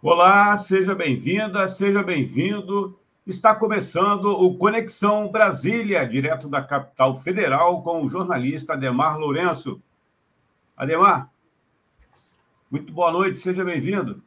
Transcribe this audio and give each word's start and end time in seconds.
Olá, 0.00 0.56
seja 0.56 0.94
bem-vinda, 0.94 1.66
seja 1.66 2.04
bem-vindo. 2.04 2.96
Está 3.26 3.52
começando 3.52 4.26
o 4.26 4.56
Conexão 4.56 5.28
Brasília, 5.28 6.06
direto 6.06 6.48
da 6.48 6.62
capital 6.62 7.16
federal, 7.16 7.82
com 7.82 8.04
o 8.04 8.08
jornalista 8.08 8.74
Ademar 8.74 9.18
Lourenço. 9.18 9.82
Ademar, 10.76 11.28
muito 12.70 12.92
boa 12.92 13.10
noite, 13.10 13.40
seja 13.40 13.64
bem-vindo. 13.64 14.22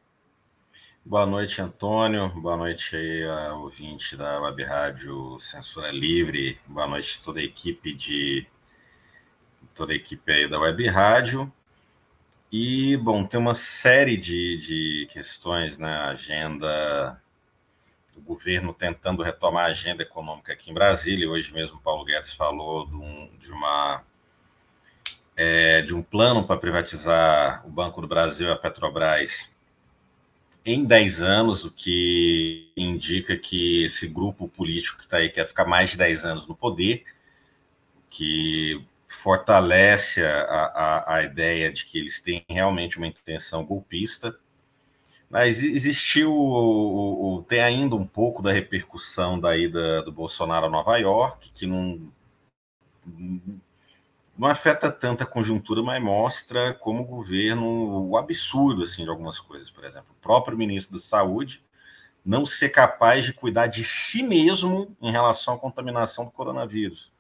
Boa 1.05 1.25
noite, 1.25 1.61
Antônio. 1.61 2.27
Boa 2.41 2.57
noite 2.57 2.97
aí, 2.97 3.25
ouvinte 3.53 4.17
da 4.17 4.41
Web 4.41 4.61
Rádio 4.65 5.39
Censura 5.39 5.89
Livre. 5.89 6.59
Boa 6.67 6.85
noite 6.85 7.23
toda 7.23 7.39
a 7.39 7.43
equipe 7.43 7.93
de 7.93 8.45
toda 9.73 9.93
a 9.93 9.95
equipe 9.95 10.29
aí 10.33 10.49
da 10.49 10.59
Web 10.59 10.85
Rádio. 10.89 11.49
E, 12.51 12.97
bom, 12.97 13.25
tem 13.25 13.39
uma 13.39 13.55
série 13.55 14.17
de, 14.17 14.57
de 14.57 15.07
questões 15.09 15.77
na 15.77 15.87
né? 15.87 16.11
agenda 16.11 17.21
do 18.13 18.19
governo 18.19 18.73
tentando 18.73 19.23
retomar 19.23 19.65
a 19.65 19.71
agenda 19.71 20.03
econômica 20.03 20.51
aqui 20.51 20.69
em 20.69 20.73
Brasília. 20.73 21.29
Hoje 21.29 21.53
mesmo 21.53 21.79
Paulo 21.79 22.03
Guedes 22.03 22.33
falou 22.33 22.85
de, 22.85 22.93
um, 22.93 23.31
de 23.39 23.51
uma 23.53 24.03
é, 25.37 25.81
de 25.81 25.95
um 25.95 26.03
plano 26.03 26.45
para 26.45 26.57
privatizar 26.57 27.65
o 27.65 27.69
Banco 27.69 28.01
do 28.01 28.07
Brasil 28.07 28.49
e 28.49 28.51
a 28.51 28.55
Petrobras 28.57 29.49
em 30.65 30.83
10 30.83 31.21
anos, 31.21 31.63
o 31.63 31.71
que 31.71 32.69
indica 32.75 33.37
que 33.37 33.85
esse 33.85 34.09
grupo 34.09 34.49
político 34.49 34.97
que 34.97 35.05
está 35.05 35.17
aí 35.17 35.29
quer 35.29 35.47
ficar 35.47 35.65
mais 35.65 35.91
de 35.91 35.97
10 35.97 36.25
anos 36.25 36.47
no 36.47 36.55
poder, 36.55 37.05
que 38.09 38.85
fortalece 39.21 40.25
a, 40.25 40.41
a, 40.41 41.15
a 41.17 41.23
ideia 41.23 41.71
de 41.71 41.85
que 41.85 41.99
eles 41.99 42.19
têm 42.19 42.43
realmente 42.49 42.97
uma 42.97 43.05
intenção 43.05 43.63
golpista. 43.63 44.35
Mas 45.29 45.61
existiu, 45.63 46.33
o, 46.33 47.37
o, 47.37 47.43
tem 47.43 47.61
ainda 47.61 47.95
um 47.95 48.05
pouco 48.05 48.41
da 48.41 48.51
repercussão 48.51 49.39
da 49.39 49.55
ida 49.55 50.01
do 50.01 50.11
Bolsonaro 50.11 50.65
a 50.65 50.69
Nova 50.69 50.97
York, 50.97 51.51
que 51.53 51.67
não, 51.67 52.11
não 54.35 54.47
afeta 54.47 54.91
tanta 54.91 55.23
conjuntura, 55.23 55.83
mas 55.83 56.01
mostra 56.01 56.73
como 56.73 57.03
o 57.03 57.05
governo, 57.05 58.09
o 58.09 58.17
absurdo 58.17 58.83
assim, 58.83 59.03
de 59.03 59.09
algumas 59.09 59.39
coisas. 59.39 59.69
Por 59.69 59.85
exemplo, 59.85 60.09
o 60.11 60.21
próprio 60.21 60.57
ministro 60.57 60.95
da 60.95 61.01
Saúde 61.01 61.63
não 62.25 62.43
ser 62.43 62.69
capaz 62.69 63.23
de 63.23 63.33
cuidar 63.33 63.67
de 63.67 63.83
si 63.83 64.23
mesmo 64.23 64.97
em 64.99 65.11
relação 65.11 65.53
à 65.53 65.59
contaminação 65.59 66.25
do 66.25 66.31
coronavírus 66.31 67.11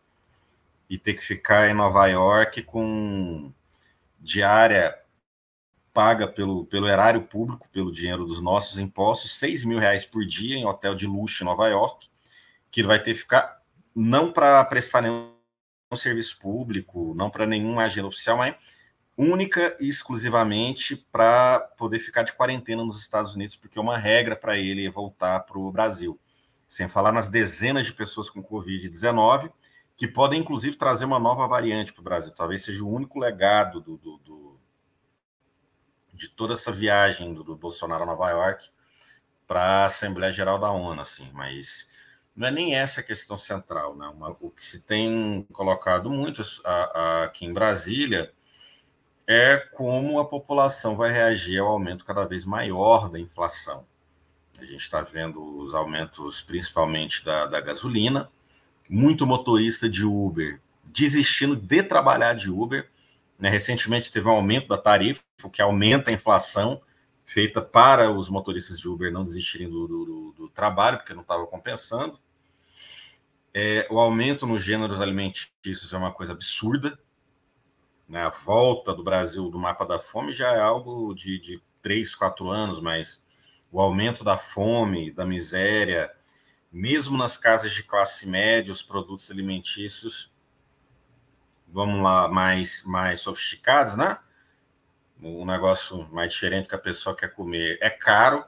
e 0.91 0.97
ter 0.97 1.13
que 1.13 1.23
ficar 1.23 1.69
em 1.69 1.73
Nova 1.73 2.05
York 2.07 2.63
com 2.63 3.53
diária 4.19 4.93
paga 5.93 6.27
pelo, 6.27 6.65
pelo 6.65 6.85
erário 6.85 7.21
público, 7.21 7.69
pelo 7.71 7.93
dinheiro 7.93 8.25
dos 8.25 8.41
nossos 8.41 8.77
impostos, 8.77 9.39
6 9.39 9.63
mil 9.63 9.79
reais 9.79 10.05
por 10.05 10.25
dia 10.25 10.57
em 10.57 10.65
hotel 10.65 10.93
de 10.93 11.07
luxo 11.07 11.43
em 11.43 11.45
Nova 11.45 11.69
York, 11.69 12.09
que 12.69 12.81
ele 12.81 12.89
vai 12.89 13.01
ter 13.01 13.13
que 13.13 13.19
ficar 13.19 13.61
não 13.95 14.33
para 14.33 14.61
prestar 14.65 15.01
nenhum 15.01 15.31
serviço 15.95 16.37
público, 16.37 17.13
não 17.15 17.29
para 17.29 17.45
nenhuma 17.45 17.83
agenda 17.83 18.09
oficial, 18.09 18.35
mas 18.35 18.53
única 19.15 19.77
e 19.79 19.87
exclusivamente 19.87 20.97
para 21.09 21.59
poder 21.77 21.99
ficar 21.99 22.23
de 22.23 22.33
quarentena 22.33 22.83
nos 22.83 22.99
Estados 22.99 23.33
Unidos, 23.33 23.55
porque 23.55 23.79
é 23.79 23.81
uma 23.81 23.97
regra 23.97 24.35
para 24.35 24.57
ele 24.57 24.89
voltar 24.89 25.39
para 25.41 25.57
o 25.57 25.71
Brasil. 25.71 26.19
Sem 26.67 26.89
falar 26.89 27.13
nas 27.13 27.29
dezenas 27.29 27.85
de 27.85 27.93
pessoas 27.93 28.29
com 28.29 28.43
Covid-19 28.43 29.53
que 30.01 30.07
podem, 30.07 30.39
inclusive, 30.39 30.75
trazer 30.77 31.05
uma 31.05 31.19
nova 31.19 31.47
variante 31.47 31.93
para 31.93 32.01
o 32.01 32.03
Brasil. 32.03 32.33
Talvez 32.33 32.63
seja 32.63 32.83
o 32.83 32.91
único 32.91 33.19
legado 33.19 33.79
do, 33.79 33.97
do, 33.97 34.17
do 34.17 34.59
de 36.11 36.27
toda 36.27 36.53
essa 36.53 36.71
viagem 36.71 37.35
do, 37.35 37.43
do 37.43 37.55
Bolsonaro 37.55 38.01
a 38.01 38.05
Nova 38.07 38.31
York 38.31 38.67
para 39.45 39.61
a 39.61 39.85
Assembleia 39.85 40.33
Geral 40.33 40.57
da 40.57 40.71
ONU, 40.71 40.99
assim, 40.99 41.29
mas 41.33 41.87
não 42.35 42.47
é 42.47 42.51
nem 42.51 42.73
essa 42.73 43.01
a 43.01 43.03
questão 43.03 43.37
central, 43.37 43.95
né? 43.95 44.07
Uma, 44.07 44.35
o 44.41 44.49
que 44.49 44.65
se 44.65 44.81
tem 44.81 45.47
colocado 45.53 46.09
muito 46.09 46.41
a, 46.65 46.71
a, 46.71 47.23
aqui 47.25 47.45
em 47.45 47.53
Brasília 47.53 48.33
é 49.27 49.55
como 49.55 50.19
a 50.19 50.27
população 50.27 50.95
vai 50.95 51.11
reagir 51.11 51.59
ao 51.59 51.67
aumento 51.67 52.05
cada 52.05 52.25
vez 52.25 52.43
maior 52.43 53.07
da 53.07 53.19
inflação. 53.19 53.85
A 54.57 54.65
gente 54.65 54.81
está 54.81 55.03
vendo 55.03 55.59
os 55.59 55.75
aumentos, 55.75 56.41
principalmente 56.41 57.23
da, 57.23 57.45
da 57.45 57.61
gasolina, 57.61 58.31
muito 58.91 59.25
motorista 59.25 59.89
de 59.89 60.05
Uber 60.05 60.59
desistindo 60.83 61.55
de 61.55 61.81
trabalhar 61.81 62.33
de 62.33 62.51
Uber. 62.51 62.89
Né? 63.39 63.49
Recentemente 63.49 64.11
teve 64.11 64.27
um 64.27 64.31
aumento 64.31 64.67
da 64.67 64.77
tarifa, 64.77 65.23
o 65.43 65.49
que 65.49 65.61
aumenta 65.61 66.11
a 66.11 66.13
inflação 66.13 66.81
feita 67.25 67.61
para 67.61 68.11
os 68.11 68.29
motoristas 68.29 68.77
de 68.77 68.89
Uber 68.89 69.11
não 69.11 69.23
desistirem 69.23 69.69
do, 69.69 69.87
do, 69.87 70.33
do 70.33 70.49
trabalho, 70.49 70.97
porque 70.97 71.13
não 71.13 71.21
estava 71.21 71.47
compensando. 71.47 72.19
É, 73.53 73.87
o 73.89 73.97
aumento 73.97 74.45
nos 74.45 74.63
gêneros 74.63 74.99
alimentícios 74.99 75.93
é 75.93 75.97
uma 75.97 76.11
coisa 76.11 76.33
absurda. 76.33 76.99
Né? 78.07 78.21
A 78.21 78.29
volta 78.29 78.93
do 78.93 79.03
Brasil 79.03 79.49
do 79.49 79.57
mapa 79.57 79.85
da 79.85 79.99
fome 79.99 80.33
já 80.33 80.51
é 80.51 80.59
algo 80.59 81.13
de, 81.13 81.39
de 81.39 81.63
três, 81.81 82.13
quatro 82.13 82.49
anos, 82.49 82.81
mas 82.81 83.25
o 83.71 83.79
aumento 83.79 84.23
da 84.23 84.37
fome, 84.37 85.11
da 85.11 85.25
miséria, 85.25 86.11
mesmo 86.71 87.17
nas 87.17 87.35
casas 87.35 87.73
de 87.73 87.83
classe 87.83 88.27
média, 88.27 88.71
os 88.71 88.81
produtos 88.81 89.29
alimentícios, 89.29 90.31
vamos 91.67 92.01
lá, 92.01 92.27
mais, 92.27 92.83
mais 92.83 93.21
sofisticados, 93.21 93.95
né? 93.95 94.17
Um 95.21 95.45
negócio 95.45 96.07
mais 96.11 96.33
diferente 96.33 96.67
que 96.67 96.75
a 96.75 96.79
pessoa 96.79 97.15
quer 97.15 97.33
comer 97.33 97.77
é 97.81 97.89
caro, 97.89 98.45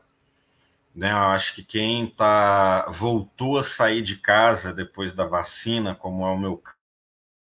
né? 0.96 1.12
Eu 1.12 1.18
acho 1.18 1.56
que 1.56 1.64
quem 1.64 2.10
tá 2.10 2.86
voltou 2.90 3.58
a 3.58 3.64
sair 3.64 4.02
de 4.02 4.18
casa 4.18 4.74
depois 4.74 5.14
da 5.14 5.26
vacina, 5.26 5.94
como 5.94 6.26
é 6.26 6.30
o 6.32 6.38
meu 6.38 6.64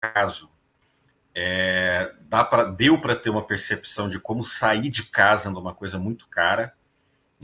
caso, 0.00 0.50
é, 1.34 2.14
dá 2.22 2.44
para 2.44 2.64
deu 2.64 3.00
para 3.00 3.16
ter 3.16 3.30
uma 3.30 3.46
percepção 3.46 4.08
de 4.08 4.18
como 4.18 4.42
sair 4.42 4.90
de 4.90 5.04
casa 5.04 5.48
é 5.48 5.52
uma 5.52 5.74
coisa 5.74 5.98
muito 5.98 6.28
cara. 6.28 6.74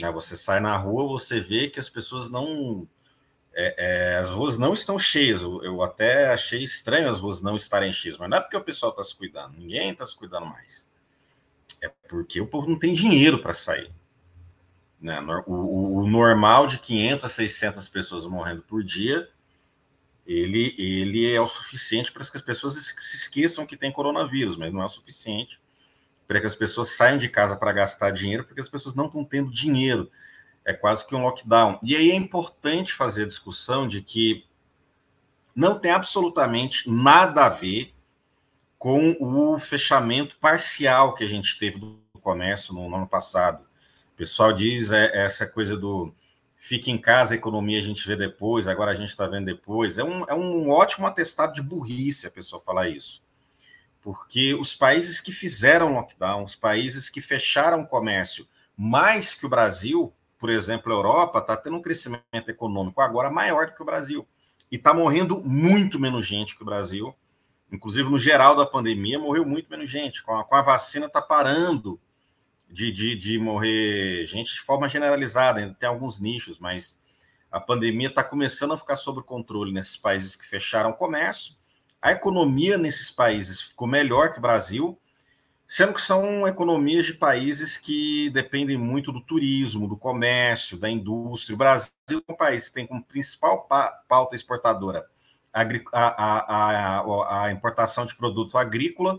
Né? 0.01 0.11
Você 0.11 0.37
sai 0.37 0.61
na 0.61 0.77
rua, 0.77 1.06
você 1.06 1.41
vê 1.41 1.69
que 1.69 1.78
as 1.78 1.89
pessoas 1.89 2.31
não 2.31 2.89
é, 3.54 3.75
é, 3.78 4.16
as 4.16 4.31
ruas 4.31 4.59
não 4.59 4.72
estão 4.72 4.98
cheias. 4.98 5.42
Eu, 5.42 5.62
eu, 5.62 5.82
até 5.82 6.32
achei 6.32 6.62
estranho 6.62 7.10
as 7.10 7.20
ruas 7.20 7.41
não 7.41 7.56
estarem 7.56 7.92
cheias, 7.92 8.19
mas 8.19 8.28
não 8.28 8.38
é 8.38 8.41
porque 8.41 8.56
o 8.56 8.65
pessoal 8.65 8.91
está 8.91 9.03
se 9.03 9.15
cuidando, 9.15 9.56
ninguém 9.56 9.91
está 9.91 10.04
se 10.04 10.16
cuidando 10.16 10.47
mais. 10.47 10.87
É 11.81 11.88
porque 12.09 12.41
o 12.41 12.47
povo 12.47 12.69
não 12.69 12.78
tem 12.78 12.94
dinheiro 12.94 13.38
para 13.38 13.54
sair. 13.54 13.91
Né? 15.00 15.20
O, 15.47 15.54
o, 15.54 15.97
o, 15.98 16.06
normal 16.06 16.66
de 16.66 16.78
500, 16.78 17.30
600 17.30 17.89
pessoas 17.89 18.27
morrendo 18.27 18.62
por 18.62 18.83
dia, 18.83 19.28
ele, 20.27 20.74
ele 20.78 21.30
é 21.30 21.41
o 21.41 21.47
suficiente 21.47 22.10
para 22.10 22.24
que 22.24 22.36
as 22.36 22.42
pessoas 22.42 22.74
se 22.74 23.16
esqueçam 23.16 23.66
que 23.66 23.77
tem 23.77 23.92
coronavírus, 23.92 24.57
mas 24.57 24.72
não 24.72 24.83
é 24.83 24.86
o 24.86 24.89
suficiente 24.89 25.60
para 26.27 26.41
que 26.41 26.47
as 26.47 26.54
pessoas 26.54 26.97
saiam 26.97 27.18
de 27.18 27.28
casa 27.28 27.54
para 27.54 27.72
gastar 27.72 28.10
dinheiro, 28.10 28.45
porque 28.45 28.60
as 28.60 28.68
pessoas 28.68 28.95
não 28.95 29.07
estão 29.07 29.22
tendo 29.22 29.50
dinheiro 29.50 30.10
é 30.65 30.72
quase 30.72 31.07
que 31.07 31.15
um 31.15 31.22
lockdown. 31.22 31.78
E 31.83 31.95
aí 31.95 32.11
é 32.11 32.15
importante 32.15 32.93
fazer 32.93 33.25
a 33.25 33.27
discussão 33.27 33.87
de 33.87 34.01
que 34.01 34.45
não 35.55 35.78
tem 35.78 35.93
absolutamente 35.93 36.91
nada 36.91 37.45
a 37.45 37.49
ver 37.49 37.95
com 38.78 39.16
o 39.21 39.59
fechamento 39.59 40.37
parcial 40.39 41.15
que 41.15 41.25
a 41.25 41.28
gente 41.28 41.59
teve 41.59 41.78
do 41.78 41.99
comércio 42.21 42.75
no, 42.75 42.89
no 42.89 42.97
ano 42.97 43.07
passado. 43.07 43.63
O 44.15 44.16
pessoal 44.16 44.53
diz 44.53 44.91
é, 44.91 45.07
é, 45.07 45.25
essa 45.25 45.47
coisa 45.47 45.77
do 45.77 46.15
fica 46.57 46.91
em 46.91 46.97
casa, 46.97 47.34
a 47.34 47.37
economia 47.37 47.78
a 47.78 47.83
gente 47.83 48.07
vê 48.07 48.17
depois, 48.17 48.67
agora 48.67 48.93
a 48.93 48.95
gente 48.95 49.10
está 49.10 49.27
vendo 49.27 49.45
depois. 49.45 49.99
É 49.99 50.05
um, 50.05 50.25
é 50.25 50.34
um 50.34 50.71
ótimo 50.71 51.07
atestado 51.07 51.53
de 51.53 51.63
burrice 51.63 52.27
a 52.27 52.31
pessoa 52.31 52.63
falar 52.63 52.89
isso. 52.89 53.22
Porque 54.01 54.55
os 54.55 54.75
países 54.75 55.21
que 55.21 55.33
fizeram 55.33 55.95
lockdown, 55.95 56.45
os 56.45 56.57
países 56.57 57.10
que 57.10 57.21
fecharam 57.21 57.83
o 57.83 57.87
comércio 57.87 58.49
mais 58.77 59.34
que 59.34 59.47
o 59.47 59.49
Brasil, 59.49 60.13
por 60.45 60.51
exemplo, 60.51 60.93
a 60.93 60.97
Europa 60.97 61.39
está 61.39 61.57
tendo 61.57 61.79
um 61.79 61.81
crescimento 61.81 62.51
econômico 62.51 63.01
agora 63.01 63.31
maior 63.31 63.65
do 63.65 63.75
que 63.75 63.81
o 63.81 63.87
Brasil. 63.87 64.29
e 64.71 64.77
está 64.77 64.93
morrendo 64.93 65.41
muito 65.43 65.99
menos 65.99 66.27
gente 66.27 66.55
que 66.55 66.61
o 66.61 66.67
Brasil. 66.67 67.15
Inclusive, 67.73 68.11
no 68.11 68.19
geral 68.19 68.55
da 68.55 68.67
pandemia, 68.67 69.19
morreu 69.19 69.47
muito 69.47 69.71
menos 69.71 69.89
gente. 69.89 70.23
Com 70.23 70.37
a, 70.37 70.45
com 70.45 70.55
a 70.55 70.61
vacina, 70.61 71.07
está 71.07 71.23
parando 71.23 71.99
de, 72.71 72.93
de, 72.93 73.17
de 73.17 73.39
morrer 73.39 74.27
gente 74.27 74.53
de 74.53 74.61
forma 74.61 74.87
generalizada. 74.87 75.61
Ainda 75.61 75.73
tem 75.73 75.89
alguns 75.89 76.21
nichos, 76.21 76.59
mas 76.59 77.01
a 77.51 77.59
pandemia 77.59 78.09
está 78.09 78.23
começando 78.23 78.75
a 78.75 78.77
ficar 78.77 78.97
sob 78.97 79.23
controle 79.23 79.73
nesses 79.73 79.97
países 79.97 80.37
que 80.37 80.45
fecharam 80.45 80.91
o 80.91 80.95
comércio. 80.95 81.55
A 82.03 82.13
economia 82.13 82.77
nesses 82.77 83.11
países 83.11 83.63
ficou 83.63 83.89
melhor 83.89 84.35
que 84.35 84.41
o 84.41 84.43
Brasil, 84.43 85.01
sendo 85.74 85.92
que 85.92 86.00
são 86.00 86.47
economias 86.47 87.04
de 87.04 87.15
países 87.15 87.76
que 87.76 88.30
dependem 88.30 88.78
muito 88.78 89.10
do 89.10 89.21
turismo, 89.21 89.88
do 89.88 89.97
comércio, 89.97 90.78
da 90.78 90.88
indústria. 90.88 91.53
O 91.53 91.59
Brasil 91.59 91.91
é 92.09 92.32
um 92.32 92.36
país 92.36 92.68
que 92.68 92.76
tem 92.76 92.86
como 92.86 93.03
principal 93.03 93.66
pauta 94.09 94.36
exportadora 94.36 95.04
a, 95.53 95.62
a, 95.92 97.00
a, 97.00 97.44
a 97.47 97.50
importação 97.50 98.06
de 98.06 98.15
produto 98.15 98.56
agrícola, 98.56 99.18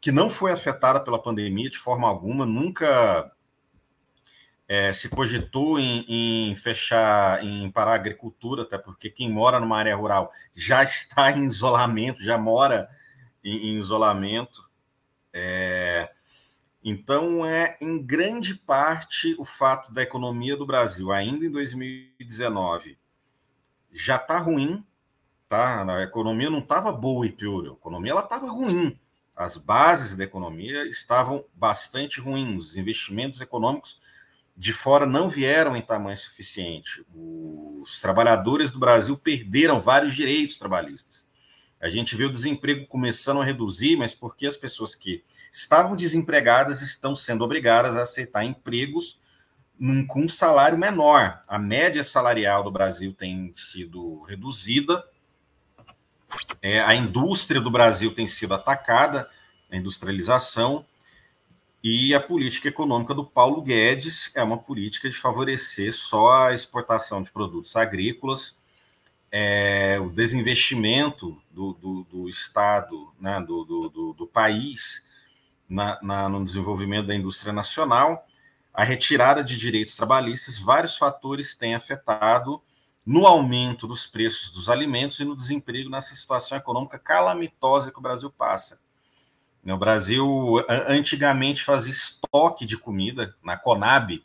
que 0.00 0.12
não 0.12 0.30
foi 0.30 0.52
afetada 0.52 1.00
pela 1.00 1.20
pandemia 1.20 1.68
de 1.68 1.78
forma 1.78 2.06
alguma, 2.06 2.46
nunca 2.46 3.32
é, 4.68 4.92
se 4.92 5.08
cogitou 5.08 5.76
em, 5.76 6.04
em, 6.52 6.54
fechar, 6.54 7.42
em 7.42 7.68
parar 7.68 7.90
a 7.90 7.96
agricultura, 7.96 8.62
até 8.62 8.78
porque 8.78 9.10
quem 9.10 9.28
mora 9.28 9.58
numa 9.58 9.78
área 9.78 9.96
rural 9.96 10.30
já 10.54 10.84
está 10.86 11.32
em 11.32 11.46
isolamento, 11.46 12.22
já 12.22 12.38
mora 12.38 12.88
em, 13.42 13.72
em 13.72 13.76
isolamento. 13.76 14.69
É, 15.32 16.10
então, 16.82 17.44
é 17.44 17.76
em 17.80 18.02
grande 18.02 18.54
parte 18.54 19.34
o 19.38 19.44
fato 19.44 19.92
da 19.92 20.02
economia 20.02 20.56
do 20.56 20.66
Brasil, 20.66 21.12
ainda 21.12 21.44
em 21.44 21.50
2019, 21.50 22.98
já 23.92 24.16
está 24.16 24.38
ruim, 24.38 24.84
tá? 25.48 25.84
A 25.84 26.02
economia 26.02 26.48
não 26.48 26.60
estava 26.60 26.92
boa 26.92 27.26
e 27.26 27.32
pior, 27.32 27.66
a 27.66 27.72
economia 27.72 28.12
ela 28.12 28.22
estava 28.22 28.50
ruim. 28.50 28.98
As 29.36 29.56
bases 29.56 30.16
da 30.16 30.24
economia 30.24 30.86
estavam 30.88 31.44
bastante 31.54 32.20
ruins, 32.20 32.70
os 32.70 32.76
investimentos 32.76 33.40
econômicos 33.40 34.00
de 34.56 34.72
fora 34.72 35.06
não 35.06 35.28
vieram 35.28 35.76
em 35.76 35.82
tamanho 35.82 36.16
suficiente. 36.16 37.04
Os 37.14 38.00
trabalhadores 38.00 38.70
do 38.70 38.78
Brasil 38.78 39.16
perderam 39.16 39.80
vários 39.80 40.14
direitos 40.14 40.58
trabalhistas. 40.58 41.26
A 41.80 41.88
gente 41.88 42.14
vê 42.14 42.24
o 42.24 42.32
desemprego 42.32 42.86
começando 42.86 43.40
a 43.40 43.44
reduzir, 43.44 43.96
mas 43.96 44.14
porque 44.14 44.46
as 44.46 44.56
pessoas 44.56 44.94
que 44.94 45.24
estavam 45.50 45.96
desempregadas 45.96 46.82
estão 46.82 47.16
sendo 47.16 47.42
obrigadas 47.42 47.96
a 47.96 48.02
aceitar 48.02 48.44
empregos 48.44 49.18
num, 49.78 50.06
com 50.06 50.22
um 50.22 50.28
salário 50.28 50.76
menor. 50.76 51.40
A 51.48 51.58
média 51.58 52.04
salarial 52.04 52.62
do 52.62 52.70
Brasil 52.70 53.12
tem 53.12 53.50
sido 53.54 54.22
reduzida 54.22 55.04
é, 56.62 56.80
a 56.80 56.94
indústria 56.94 57.60
do 57.60 57.70
Brasil 57.70 58.14
tem 58.14 58.26
sido 58.26 58.54
atacada, 58.54 59.28
a 59.70 59.76
industrialização, 59.76 60.84
e 61.82 62.14
a 62.14 62.20
política 62.20 62.68
econômica 62.68 63.14
do 63.14 63.24
Paulo 63.24 63.62
Guedes 63.62 64.30
é 64.34 64.42
uma 64.42 64.58
política 64.58 65.08
de 65.08 65.16
favorecer 65.16 65.94
só 65.94 66.44
a 66.44 66.54
exportação 66.54 67.22
de 67.22 67.30
produtos 67.30 67.74
agrícolas, 67.74 68.56
é, 69.32 69.98
o 70.00 70.10
desinvestimento 70.10 71.40
do, 71.50 71.72
do, 71.74 72.04
do 72.04 72.28
Estado, 72.28 73.12
né, 73.20 73.40
do, 73.40 73.64
do, 73.64 74.12
do 74.12 74.26
país 74.26 75.08
na, 75.68 75.98
na, 76.02 76.28
no 76.28 76.44
desenvolvimento 76.44 77.06
da 77.06 77.14
indústria 77.14 77.52
nacional, 77.52 78.26
a 78.74 78.82
retirada 78.82 79.42
de 79.42 79.56
direitos 79.56 79.94
trabalhistas, 79.94 80.58
vários 80.58 80.96
fatores 80.96 81.56
têm 81.56 81.74
afetado 81.74 82.60
no 83.06 83.26
aumento 83.26 83.86
dos 83.86 84.06
preços 84.06 84.50
dos 84.50 84.68
alimentos 84.68 85.18
e 85.20 85.24
no 85.24 85.36
desemprego 85.36 85.90
nessa 85.90 86.14
situação 86.14 86.58
econômica 86.58 86.98
calamitosa 86.98 87.90
que 87.90 87.98
o 87.98 88.02
Brasil 88.02 88.30
passa. 88.30 88.80
O 89.64 89.76
Brasil 89.76 90.64
antigamente 90.88 91.64
fazia 91.64 91.92
estoque 91.92 92.64
de 92.64 92.78
comida 92.78 93.34
na 93.42 93.56
Conab, 93.56 94.24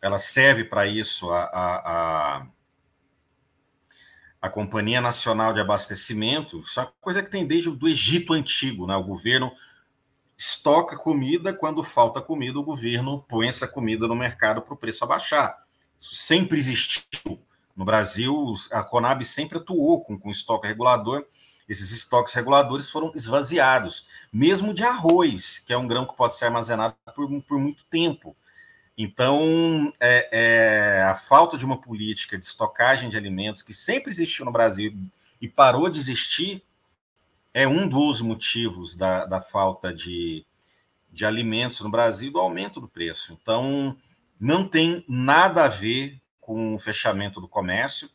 ela 0.00 0.18
serve 0.18 0.64
para 0.64 0.86
isso, 0.86 1.30
a, 1.30 1.44
a, 1.52 2.46
a, 4.46 4.50
Companhia 4.50 5.00
Nacional 5.00 5.52
de 5.52 5.60
Abastecimento, 5.60 6.60
isso 6.60 6.80
é 6.80 6.84
uma 6.84 6.92
coisa 7.00 7.22
que 7.22 7.30
tem 7.30 7.46
desde 7.46 7.68
o 7.68 7.88
Egito 7.88 8.32
Antigo, 8.32 8.86
né? 8.86 8.96
o 8.96 9.02
governo 9.02 9.52
estoca 10.36 10.96
comida, 10.96 11.52
quando 11.52 11.82
falta 11.82 12.20
comida, 12.20 12.58
o 12.58 12.64
governo 12.64 13.24
põe 13.28 13.48
essa 13.48 13.66
comida 13.66 14.06
no 14.06 14.14
mercado 14.14 14.60
para 14.60 14.74
o 14.74 14.76
preço 14.76 15.02
abaixar. 15.02 15.64
Isso 15.98 16.14
sempre 16.14 16.58
existiu. 16.58 17.40
No 17.74 17.84
Brasil, 17.84 18.54
a 18.72 18.82
Conab 18.82 19.24
sempre 19.24 19.58
atuou 19.58 20.02
com, 20.02 20.18
com 20.18 20.30
estoque 20.30 20.66
regulador. 20.66 21.26
Esses 21.68 21.90
estoques 21.90 22.32
reguladores 22.32 22.90
foram 22.90 23.12
esvaziados, 23.14 24.06
mesmo 24.32 24.72
de 24.72 24.84
arroz, 24.84 25.58
que 25.66 25.72
é 25.72 25.76
um 25.76 25.86
grão 25.86 26.06
que 26.06 26.16
pode 26.16 26.36
ser 26.36 26.46
armazenado 26.46 26.94
por, 27.14 27.28
por 27.42 27.58
muito 27.58 27.84
tempo. 27.86 28.36
Então, 28.98 29.92
é, 30.00 30.28
é, 30.32 31.02
a 31.02 31.14
falta 31.14 31.58
de 31.58 31.64
uma 31.64 31.80
política 31.80 32.38
de 32.38 32.46
estocagem 32.46 33.10
de 33.10 33.16
alimentos 33.16 33.62
que 33.62 33.74
sempre 33.74 34.10
existiu 34.10 34.44
no 34.44 34.52
Brasil 34.52 34.96
e 35.40 35.48
parou 35.48 35.90
de 35.90 35.98
existir 35.98 36.62
é 37.52 37.66
um 37.68 37.88
dos 37.88 38.20
motivos 38.20 38.96
da, 38.96 39.26
da 39.26 39.40
falta 39.40 39.92
de, 39.92 40.44
de 41.12 41.26
alimentos 41.26 41.80
no 41.80 41.90
Brasil, 41.90 42.32
do 42.32 42.38
aumento 42.38 42.80
do 42.80 42.88
preço. 42.88 43.38
Então, 43.40 43.96
não 44.38 44.66
tem 44.66 45.04
nada 45.08 45.64
a 45.64 45.68
ver 45.68 46.20
com 46.40 46.74
o 46.74 46.78
fechamento 46.78 47.40
do 47.40 47.48
comércio. 47.48 48.10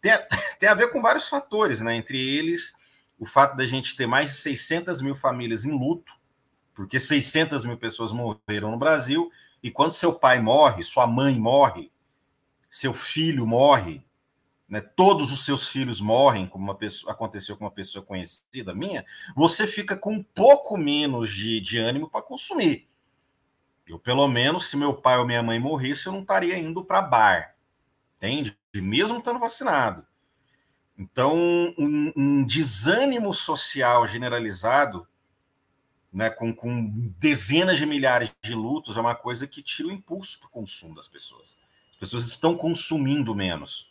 Tem, 0.00 0.12
tem 0.58 0.68
a 0.68 0.74
ver 0.74 0.90
com 0.90 1.02
vários 1.02 1.28
fatores, 1.28 1.80
né? 1.80 1.94
Entre 1.94 2.18
eles, 2.18 2.76
o 3.18 3.26
fato 3.26 3.56
da 3.56 3.66
gente 3.66 3.96
ter 3.96 4.06
mais 4.06 4.30
de 4.30 4.36
600 4.36 5.00
mil 5.00 5.14
famílias 5.14 5.64
em 5.64 5.72
luto, 5.72 6.12
porque 6.74 6.98
600 6.98 7.64
mil 7.64 7.76
pessoas 7.76 8.12
morreram 8.12 8.70
no 8.70 8.78
Brasil, 8.78 9.30
e 9.62 9.70
quando 9.70 9.92
seu 9.92 10.12
pai 10.12 10.40
morre, 10.40 10.82
sua 10.82 11.06
mãe 11.06 11.38
morre, 11.38 11.90
seu 12.70 12.94
filho 12.94 13.46
morre, 13.46 14.04
né, 14.68 14.80
todos 14.80 15.32
os 15.32 15.44
seus 15.44 15.68
filhos 15.68 16.00
morrem, 16.00 16.46
como 16.46 16.64
uma 16.64 16.74
pessoa, 16.74 17.12
aconteceu 17.12 17.56
com 17.56 17.64
uma 17.64 17.70
pessoa 17.70 18.04
conhecida 18.04 18.74
minha, 18.74 19.04
você 19.34 19.66
fica 19.66 19.96
com 19.96 20.12
um 20.12 20.22
pouco 20.22 20.76
menos 20.76 21.34
de, 21.34 21.60
de 21.60 21.78
ânimo 21.78 22.08
para 22.08 22.22
consumir. 22.22 22.88
Eu, 23.86 23.98
pelo 23.98 24.28
menos, 24.28 24.66
se 24.70 24.76
meu 24.76 24.94
pai 24.94 25.18
ou 25.18 25.26
minha 25.26 25.42
mãe 25.42 25.58
morresse, 25.58 26.06
eu 26.06 26.12
não 26.12 26.20
estaria 26.20 26.56
indo 26.56 26.84
para 26.84 27.02
bar 27.02 27.56
entende? 28.20 28.56
Mesmo 28.74 29.18
estando 29.18 29.40
vacinado. 29.40 30.06
Então, 30.96 31.34
um, 31.78 32.12
um 32.14 32.44
desânimo 32.44 33.32
social 33.32 34.06
generalizado, 34.06 35.08
né, 36.12 36.30
com, 36.30 36.54
com, 36.54 37.12
dezenas 37.18 37.78
de 37.78 37.86
milhares 37.86 38.30
de 38.42 38.54
lutos, 38.54 38.96
é 38.96 39.00
uma 39.00 39.14
coisa 39.14 39.46
que 39.46 39.62
tira 39.62 39.88
o 39.88 39.92
impulso 39.92 40.38
para 40.38 40.48
o 40.48 40.50
consumo 40.50 40.94
das 40.94 41.08
pessoas. 41.08 41.56
As 41.92 41.96
pessoas 41.98 42.26
estão 42.26 42.56
consumindo 42.56 43.34
menos. 43.34 43.88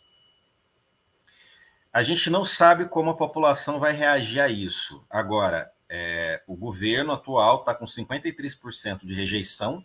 A 1.92 2.02
gente 2.02 2.30
não 2.30 2.44
sabe 2.44 2.88
como 2.88 3.10
a 3.10 3.16
população 3.16 3.80
vai 3.80 3.92
reagir 3.92 4.40
a 4.40 4.48
isso. 4.48 5.04
Agora, 5.10 5.72
é, 5.88 6.42
o 6.46 6.54
governo 6.56 7.12
atual 7.12 7.60
está 7.60 7.74
com 7.74 7.84
53% 7.84 9.04
de 9.04 9.14
rejeição 9.14 9.84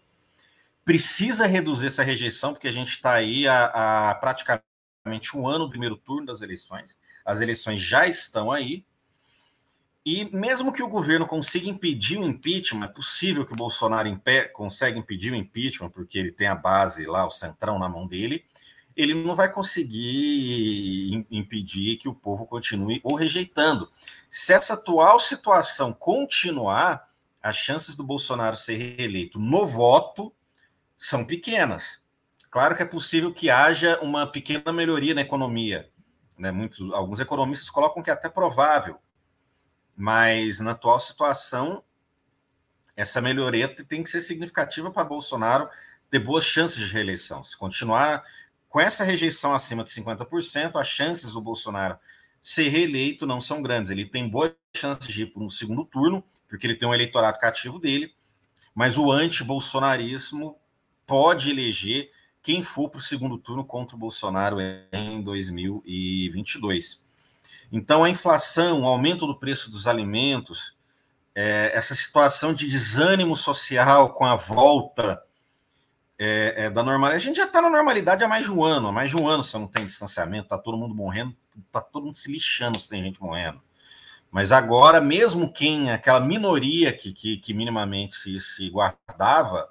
precisa 0.86 1.48
reduzir 1.48 1.88
essa 1.88 2.04
rejeição, 2.04 2.54
porque 2.54 2.68
a 2.68 2.72
gente 2.72 2.92
está 2.92 3.14
aí 3.14 3.48
há, 3.48 4.16
praticamente 4.22 5.36
um 5.36 5.48
ano 5.48 5.66
do 5.66 5.70
primeiro 5.70 5.98
turno 5.98 6.28
das 6.28 6.42
eleições. 6.42 7.00
As 7.26 7.42
eleições 7.42 7.82
já 7.82 8.08
estão 8.08 8.52
aí. 8.52 8.86
E 10.06 10.26
mesmo 10.26 10.72
que 10.72 10.84
o 10.84 10.88
governo 10.88 11.26
consiga 11.26 11.68
impedir 11.68 12.20
o 12.20 12.24
impeachment, 12.24 12.86
é 12.86 12.88
possível 12.88 13.44
que 13.44 13.54
o 13.54 13.56
Bolsonaro 13.56 14.08
impe 14.08 14.50
consiga 14.50 15.00
impedir 15.00 15.32
o 15.32 15.36
impeachment, 15.36 15.90
porque 15.90 16.20
ele 16.20 16.32
tem 16.32 16.48
a 16.48 16.54
base 16.54 17.06
lá, 17.06 17.26
o 17.26 17.32
centrão 17.32 17.80
na 17.80 17.90
mão 17.90 18.06
dele, 18.06 18.46
ele 18.96 19.16
não 19.16 19.36
vai 19.36 19.52
conseguir 19.52 21.26
impedir 21.32 21.98
que 21.98 22.08
o 22.08 22.14
povo 22.14 22.46
continue 22.46 23.02
o 23.04 23.16
rejeitando. 23.16 23.92
Se 24.30 24.54
essa 24.54 24.76
atual 24.76 25.20
situação 25.20 25.92
continuar, 25.92 27.10
as 27.42 27.58
chances 27.58 27.96
do 27.96 28.04
Bolsonaro 28.04 28.56
ser 28.56 28.78
reeleito 28.98 29.40
no 29.40 29.66
voto 29.66 30.32
são 30.98 31.26
pequenas. 31.26 32.00
Claro 32.52 32.76
que 32.76 32.84
é 32.84 32.86
possível 32.86 33.34
que 33.34 33.50
haja 33.50 34.00
uma 34.02 34.28
pequena 34.28 34.72
melhoria 34.72 35.16
na 35.16 35.22
economia. 35.22 35.90
Né? 36.38 36.52
Muitos, 36.52 36.94
alguns 36.94 37.20
economistas 37.20 37.70
colocam 37.70 38.04
que 38.04 38.10
é 38.10 38.14
até 38.14 38.30
provável, 38.30 39.00
mas 39.96 40.60
na 40.60 40.72
atual 40.72 41.00
situação, 41.00 41.84
essa 42.96 43.22
melhoria 43.22 43.68
tem 43.68 44.04
que 44.04 44.10
ser 44.10 44.22
significativa 44.22 44.92
para 44.92 45.04
Bolsonaro 45.04 45.70
ter 46.10 46.20
boas 46.20 46.46
chances 46.46 46.78
de 46.78 46.94
reeleição. 46.94 47.44
Se 47.44 47.58
continuar 47.58 48.24
com 48.70 48.80
essa 48.80 49.04
rejeição 49.04 49.54
acima 49.54 49.84
de 49.84 49.90
50%, 49.92 50.76
as 50.76 50.88
chances 50.88 51.32
do 51.32 51.42
Bolsonaro 51.42 51.98
ser 52.42 52.70
reeleito 52.70 53.26
não 53.26 53.42
são 53.42 53.62
grandes. 53.62 53.90
Ele 53.90 54.06
tem 54.06 54.28
boas 54.30 54.52
chances 54.76 55.14
de 55.14 55.24
ir 55.24 55.28
para 55.28 55.42
um 55.42 55.50
segundo 55.50 55.86
turno, 55.86 56.24
porque 56.48 56.68
ele 56.68 56.76
tem 56.76 56.88
um 56.88 56.94
eleitorado 56.94 57.40
cativo 57.40 57.80
dele, 57.80 58.14
mas 58.74 58.98
o 58.98 59.12
anti-bolsonarismo 59.12 60.58
pode 61.08 61.50
eleger 61.50 62.12
quem 62.42 62.62
for 62.62 62.90
para 62.90 63.00
o 63.00 63.02
segundo 63.02 63.38
turno 63.38 63.66
contra 63.66 63.96
o 63.96 64.00
Bolsonaro 64.00 64.58
em 64.92 65.22
2022. 65.22 67.05
Então, 67.76 68.06
a 68.06 68.10
inflação, 68.10 68.84
o 68.84 68.86
aumento 68.86 69.28
do 69.28 69.38
preço 69.38 69.70
dos 69.70 69.86
alimentos, 69.86 70.78
é, 71.36 71.74
essa 71.76 71.94
situação 71.94 72.54
de 72.54 72.70
desânimo 72.70 73.36
social 73.36 74.14
com 74.14 74.24
a 74.24 74.38
volta 74.38 75.22
é, 76.18 76.54
é, 76.56 76.70
da 76.70 76.82
normalidade. 76.82 77.22
A 77.22 77.28
gente 77.28 77.36
já 77.36 77.44
está 77.44 77.62
na 77.62 77.70
normalidade 77.70 78.24
há 78.24 78.30
mais 78.30 78.46
de 78.46 78.52
um 78.54 78.64
ano. 78.64 78.88
Há 78.88 78.92
mais 78.94 79.10
de 79.10 79.22
um 79.22 79.28
ano 79.28 79.44
você 79.44 79.58
não 79.58 79.68
tem 79.68 79.86
distanciamento, 79.86 80.46
está 80.46 80.58
todo 80.58 80.78
mundo 80.78 80.96
morrendo, 80.96 81.36
está 81.68 81.82
todo 81.82 82.06
mundo 82.06 82.16
se 82.16 82.32
lixando 82.32 82.80
se 82.80 82.88
tem 82.88 83.04
gente 83.04 83.22
morrendo. 83.22 83.62
Mas 84.32 84.54
agora, 84.54 85.02
mesmo 85.02 85.52
quem, 85.52 85.92
aquela 85.92 86.22
minoria 86.22 86.94
que, 86.94 87.12
que, 87.12 87.36
que 87.36 87.54
minimamente 87.54 88.16
se, 88.16 88.40
se 88.40 88.70
guardava, 88.70 89.70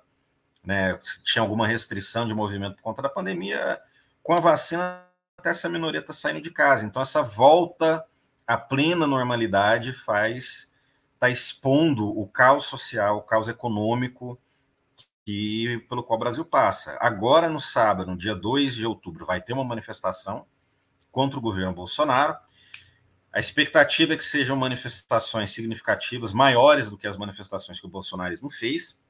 né, 0.63 0.99
tinha 1.25 1.41
alguma 1.41 1.67
restrição 1.67 2.29
de 2.29 2.35
movimento 2.35 2.77
por 2.77 2.83
conta 2.83 3.01
da 3.01 3.09
pandemia, 3.09 3.81
com 4.23 4.35
a 4.35 4.41
vacina, 4.41 5.07
essa 5.51 5.69
minoria 5.69 6.01
está 6.01 6.13
saindo 6.13 6.41
de 6.41 6.51
casa. 6.51 6.87
Então, 6.87 7.03
essa 7.03 7.23
volta 7.23 8.05
à 8.47 8.57
plena 8.57 9.07
normalidade 9.07 9.93
faz, 9.93 10.73
está 11.15 11.31
expondo 11.31 12.07
o 12.07 12.27
caos 12.29 12.67
social, 12.67 13.19
o 13.19 13.23
caos 13.23 13.49
econômico 13.49 14.39
que, 15.25 15.85
pelo 15.89 16.03
qual 16.03 16.17
o 16.17 16.21
Brasil 16.21 16.45
passa. 16.45 16.97
Agora, 17.01 17.49
no 17.49 17.61
sábado, 17.61 18.11
no 18.11 18.17
dia 18.17 18.35
2 18.35 18.75
de 18.75 18.87
outubro, 18.87 19.25
vai 19.25 19.41
ter 19.41 19.53
uma 19.53 19.65
manifestação 19.65 20.47
contra 21.11 21.39
o 21.39 21.43
governo 21.43 21.73
Bolsonaro. 21.73 22.37
A 23.33 23.41
expectativa 23.41 24.15
é 24.15 24.17
que 24.17 24.25
sejam 24.25 24.57
manifestações 24.57 25.51
significativas, 25.51 26.33
maiores 26.33 26.89
do 26.89 26.99
que 26.99 27.07
as 27.07 27.17
manifestações 27.17 27.81
que 27.81 27.87
o 27.87 27.91
bolsonarismo 27.91 28.51
fez, 28.51 29.03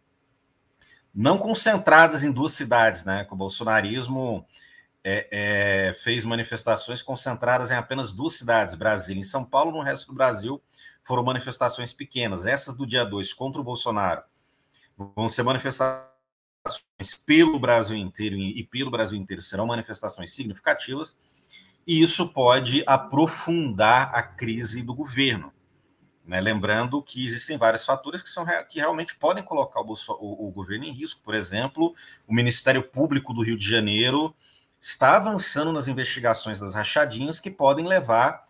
não 1.14 1.38
concentradas 1.38 2.24
em 2.24 2.32
duas 2.32 2.52
cidades, 2.52 3.04
né? 3.04 3.24
Que 3.24 3.34
o 3.34 3.36
bolsonarismo 3.36 4.46
é, 5.04 5.28
é, 5.30 5.92
fez 5.92 6.24
manifestações 6.24 7.02
concentradas 7.02 7.70
em 7.70 7.74
apenas 7.74 8.10
duas 8.10 8.32
cidades, 8.32 8.74
Brasília 8.74 9.20
e 9.20 9.24
São 9.24 9.44
Paulo, 9.44 9.70
no 9.70 9.82
resto 9.82 10.06
do 10.06 10.14
Brasil 10.14 10.62
foram 11.04 11.22
manifestações 11.22 11.92
pequenas. 11.92 12.46
Essas 12.46 12.74
do 12.74 12.86
dia 12.86 13.04
2 13.04 13.32
contra 13.34 13.60
o 13.60 13.64
Bolsonaro 13.64 14.22
vão 14.96 15.28
ser 15.28 15.42
manifestações 15.42 16.08
pelo 17.26 17.58
Brasil 17.58 17.96
inteiro 17.96 18.36
e 18.36 18.64
pelo 18.64 18.90
Brasil 18.90 19.18
inteiro 19.18 19.42
serão 19.42 19.66
manifestações 19.66 20.32
significativas, 20.32 21.14
e 21.86 22.02
isso 22.02 22.28
pode 22.28 22.82
aprofundar 22.86 24.14
a 24.14 24.22
crise 24.22 24.82
do 24.82 24.94
governo. 24.94 25.52
Né? 26.24 26.40
Lembrando 26.40 27.02
que 27.02 27.22
existem 27.22 27.58
vários 27.58 27.84
fatores 27.84 28.22
que, 28.22 28.30
são, 28.30 28.46
que 28.70 28.78
realmente 28.78 29.14
podem 29.16 29.44
colocar 29.44 29.82
o, 29.82 29.94
o, 30.18 30.48
o 30.48 30.50
governo 30.50 30.86
em 30.86 30.92
risco. 30.92 31.20
Por 31.22 31.34
exemplo, 31.34 31.94
o 32.26 32.32
Ministério 32.32 32.82
Público 32.82 33.34
do 33.34 33.42
Rio 33.42 33.58
de 33.58 33.68
Janeiro 33.68 34.34
está 34.86 35.16
avançando 35.16 35.72
nas 35.72 35.88
investigações 35.88 36.60
das 36.60 36.74
rachadinhas 36.74 37.40
que 37.40 37.50
podem 37.50 37.86
levar 37.86 38.46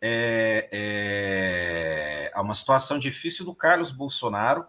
é, 0.00 0.68
é, 0.72 2.32
a 2.34 2.40
uma 2.40 2.54
situação 2.54 2.98
difícil 2.98 3.44
do 3.44 3.54
Carlos 3.54 3.90
Bolsonaro, 3.90 4.66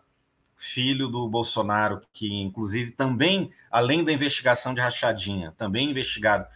filho 0.57 1.07
do 1.07 1.29
Bolsonaro, 1.29 2.01
que 2.12 2.27
inclusive 2.41 2.91
também, 2.91 3.50
além 3.72 4.03
da 4.03 4.12
investigação 4.12 4.74
de 4.74 4.81
rachadinha, 4.81 5.53
também 5.57 5.89
investigado 5.89 6.48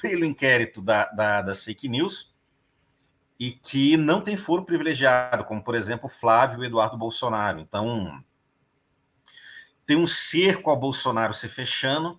pelo 0.00 0.24
inquérito 0.24 0.80
da, 0.80 1.04
da, 1.06 1.42
das 1.42 1.62
fake 1.62 1.86
news, 1.86 2.34
e 3.38 3.50
que 3.50 3.98
não 3.98 4.22
tem 4.22 4.34
foro 4.34 4.64
privilegiado, 4.64 5.44
como 5.44 5.62
por 5.62 5.74
exemplo 5.74 6.08
Flávio 6.08 6.64
Eduardo 6.64 6.96
Bolsonaro. 6.96 7.60
Então, 7.60 8.24
tem 9.84 9.94
um 9.94 10.06
cerco 10.06 10.70
ao 10.70 10.76
Bolsonaro 10.76 11.34
se 11.34 11.50
fechando. 11.50 12.18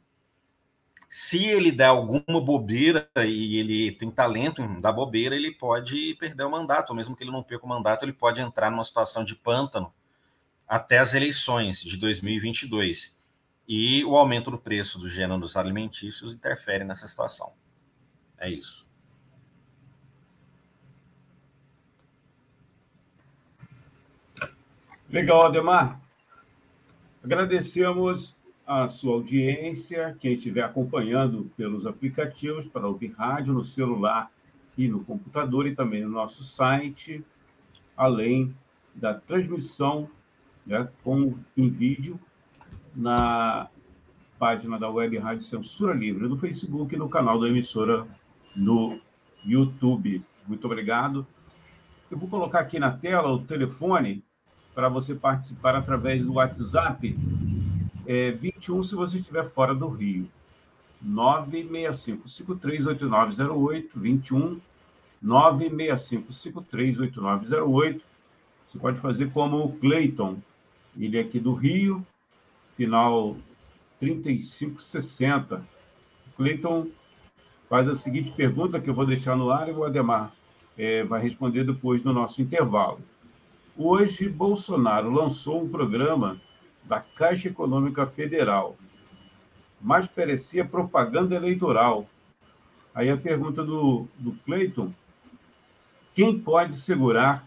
Se 1.10 1.46
ele 1.46 1.72
der 1.72 1.86
alguma 1.86 2.42
bobeira 2.42 3.10
e 3.16 3.58
ele 3.58 3.92
tem 3.94 4.12
talento 4.12 4.62
dar 4.82 4.92
bobeira, 4.92 5.36
ele 5.36 5.52
pode 5.52 6.16
perder 6.16 6.44
o 6.44 6.52
mandato, 6.52 6.94
mesmo 6.94 7.16
que 7.16 7.24
ele 7.24 7.32
não 7.32 7.42
perca 7.42 7.66
o 7.66 7.70
mandato, 7.70 8.04
ele 8.04 8.14
pode 8.14 8.42
entrar 8.42 8.70
numa 8.70 8.84
situação 8.84 9.24
de 9.24 9.34
pântano 9.34 9.94
até 10.68 10.98
as 11.00 11.14
eleições 11.14 11.82
de 11.82 11.96
2022. 11.96 13.18
E 13.68 14.04
o 14.06 14.16
aumento 14.16 14.52
do 14.52 14.58
preço 14.58 15.00
dos 15.00 15.12
gêneros 15.12 15.56
alimentícios 15.56 16.34
interfere 16.34 16.84
nessa 16.84 17.08
situação. 17.08 17.54
É 18.38 18.50
isso. 18.50 18.86
Legal, 25.10 25.48
Ademar. 25.48 26.00
Agradecemos 27.24 28.37
a 28.68 28.90
sua 28.90 29.14
audiência, 29.14 30.18
quem 30.20 30.34
estiver 30.34 30.62
acompanhando 30.62 31.50
pelos 31.56 31.86
aplicativos 31.86 32.68
para 32.68 32.86
ouvir 32.86 33.14
rádio 33.18 33.54
no 33.54 33.64
celular 33.64 34.30
e 34.78 34.90
no 34.90 35.06
computador 35.06 35.66
e 35.66 35.74
também 35.74 36.04
no 36.04 36.10
nosso 36.10 36.44
site, 36.44 37.24
além 37.96 38.54
da 38.94 39.14
transmissão 39.14 40.10
né, 40.66 40.90
com, 41.02 41.34
em 41.56 41.70
vídeo 41.70 42.20
na 42.94 43.70
página 44.38 44.78
da 44.78 44.90
Web 44.90 45.18
Rádio 45.18 45.44
Censura 45.44 45.94
Livre, 45.94 46.28
no 46.28 46.38
Facebook 46.38 46.94
e 46.94 46.98
no 46.98 47.08
canal 47.08 47.40
da 47.40 47.48
emissora 47.48 48.06
no 48.54 49.00
YouTube. 49.46 50.22
Muito 50.46 50.66
obrigado. 50.66 51.26
Eu 52.12 52.18
vou 52.18 52.28
colocar 52.28 52.60
aqui 52.60 52.80
na 52.80 52.92
tela 52.92 53.32
o 53.32 53.40
telefone 53.40 54.22
para 54.76 54.90
você 54.90 55.16
participar 55.16 55.74
através 55.74 56.24
do 56.24 56.34
WhatsApp. 56.34 57.16
É 58.08 58.32
21 58.32 58.82
se 58.84 58.96
você 58.96 59.18
estiver 59.18 59.46
fora 59.46 59.76
do 59.76 59.90
Rio. 59.90 60.28
965-538908, 61.06 63.90
21 63.96 64.60
965-538908. 65.24 68.02
Você 68.68 68.80
pode 68.80 69.00
fazer 69.00 69.32
como 69.32 69.64
o 69.64 69.72
Cleiton, 69.78 70.38
ele 70.98 71.18
é 71.18 71.22
aqui 71.22 71.40
do 71.40 71.54
Rio, 71.54 72.06
final 72.76 73.38
3560. 74.00 75.64
Cleiton 76.36 76.88
faz 77.70 77.88
a 77.88 77.96
seguinte 77.96 78.32
pergunta 78.32 78.80
que 78.80 78.90
eu 78.90 78.94
vou 78.94 79.06
deixar 79.06 79.36
no 79.36 79.50
ar 79.50 79.70
e 79.70 79.72
o 79.72 79.84
Ademar 79.84 80.32
é, 80.78 81.04
vai 81.04 81.22
responder 81.22 81.66
depois 81.66 82.02
do 82.02 82.14
nosso 82.14 82.42
intervalo. 82.42 83.00
Hoje, 83.76 84.30
Bolsonaro 84.30 85.12
lançou 85.12 85.64
um 85.64 85.70
programa 85.70 86.40
da 86.88 87.00
Caixa 87.00 87.50
Econômica 87.50 88.08
Federal, 88.08 88.76
mas 89.82 90.08
parecia 90.08 90.66
propaganda 90.66 91.36
eleitoral. 91.36 92.08
Aí 92.96 93.10
a 93.10 93.18
pergunta 93.18 93.64
do, 93.64 94.08
do 94.18 94.32
Cleiton: 94.46 94.92
quem 96.16 96.40
pode 96.40 96.78
segurar 96.78 97.46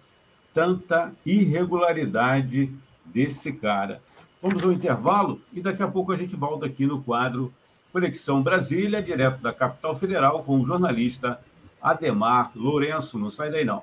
tanta 0.55 1.13
irregularidade 1.25 2.73
desse 3.05 3.53
cara. 3.53 4.03
Vamos 4.43 4.63
ao 4.63 4.73
intervalo 4.73 5.41
e 5.53 5.61
daqui 5.61 5.83
a 5.83 5.89
pouco 5.89 6.13
a 6.13 6.17
gente 6.17 6.35
volta 6.35 6.67
aqui 6.67 6.87
no 6.87 7.03
quadro 7.03 7.53
Conexão 7.93 8.43
Brasília, 8.43 9.03
direto 9.03 9.41
da 9.41 9.53
capital 9.53 9.97
federal, 9.97 10.45
com 10.45 10.61
o 10.61 10.67
jornalista 10.67 11.41
Ademar 11.83 12.53
Lourenço. 12.55 13.19
Não 13.19 13.31
sai 13.31 13.51
daí, 13.51 13.65
não. 13.65 13.83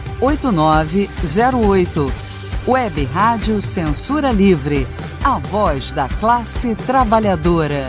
8908. 0.21 2.05
Web 2.67 3.05
Rádio 3.05 3.59
Censura 3.59 4.31
Livre, 4.31 4.85
a 5.25 5.39
voz 5.39 5.91
da 5.91 6.07
classe 6.07 6.75
trabalhadora. 6.85 7.87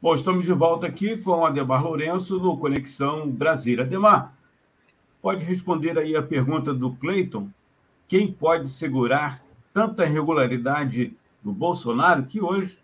Bom, 0.00 0.14
estamos 0.14 0.46
de 0.46 0.54
volta 0.54 0.86
aqui 0.86 1.18
com 1.18 1.44
Ademar 1.44 1.84
Lourenço 1.84 2.38
no 2.38 2.56
Conexão 2.56 3.30
Brasília. 3.30 3.84
Ademar, 3.84 4.32
pode 5.20 5.44
responder 5.44 5.98
aí 5.98 6.16
a 6.16 6.22
pergunta 6.22 6.72
do 6.72 6.94
Cleiton? 6.94 7.50
Quem 8.08 8.32
pode 8.32 8.70
segurar 8.70 9.42
tanta 9.74 10.06
irregularidade 10.06 11.14
do 11.42 11.52
Bolsonaro 11.52 12.22
que 12.22 12.40
hoje 12.40 12.78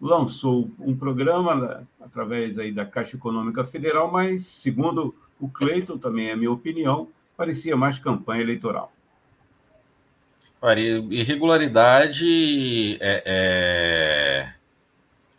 lançou 0.00 0.70
um 0.80 0.96
programa 0.96 1.54
né, 1.54 1.86
através 2.00 2.58
aí 2.58 2.72
da 2.72 2.86
Caixa 2.86 3.16
Econômica 3.16 3.62
Federal, 3.62 4.10
mas, 4.10 4.46
segundo 4.46 5.14
o 5.40 5.48
Cleiton, 5.48 5.98
também 5.98 6.30
é 6.30 6.36
minha 6.36 6.50
opinião, 6.50 7.08
parecia 7.36 7.76
mais 7.76 7.98
campanha 7.98 8.42
eleitoral. 8.42 8.92
Irregularidade 11.10 12.96
é, 12.98 13.22
é, 13.26 14.54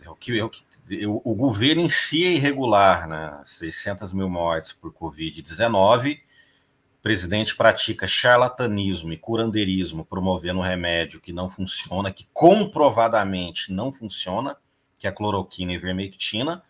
é, 0.06 0.10
o 0.10 0.16
que, 0.16 0.40
é 0.40 0.44
o 0.44 0.50
que 0.50 0.64
o, 1.08 1.34
governo 1.34 1.82
em 1.82 1.90
si 1.90 2.24
é 2.24 2.34
irregular, 2.34 3.08
né? 3.08 3.42
600 3.44 4.14
mil 4.14 4.30
mortes 4.30 4.72
por 4.72 4.94
Covid-19. 4.94 6.20
O 6.20 7.02
presidente 7.02 7.56
pratica 7.56 8.06
charlatanismo 8.06 9.14
e 9.14 9.18
curandeirismo 9.18 10.06
promovendo 10.06 10.60
um 10.60 10.64
remédio 10.64 11.20
que 11.20 11.34
não 11.34 11.50
funciona, 11.50 12.12
que 12.12 12.28
comprovadamente 12.32 13.74
não 13.74 13.92
funciona, 13.92 14.56
que 15.00 15.08
é 15.08 15.10
a 15.10 15.14
cloroquina 15.14 15.74
e 15.74 15.80
vermectina. 15.80 16.62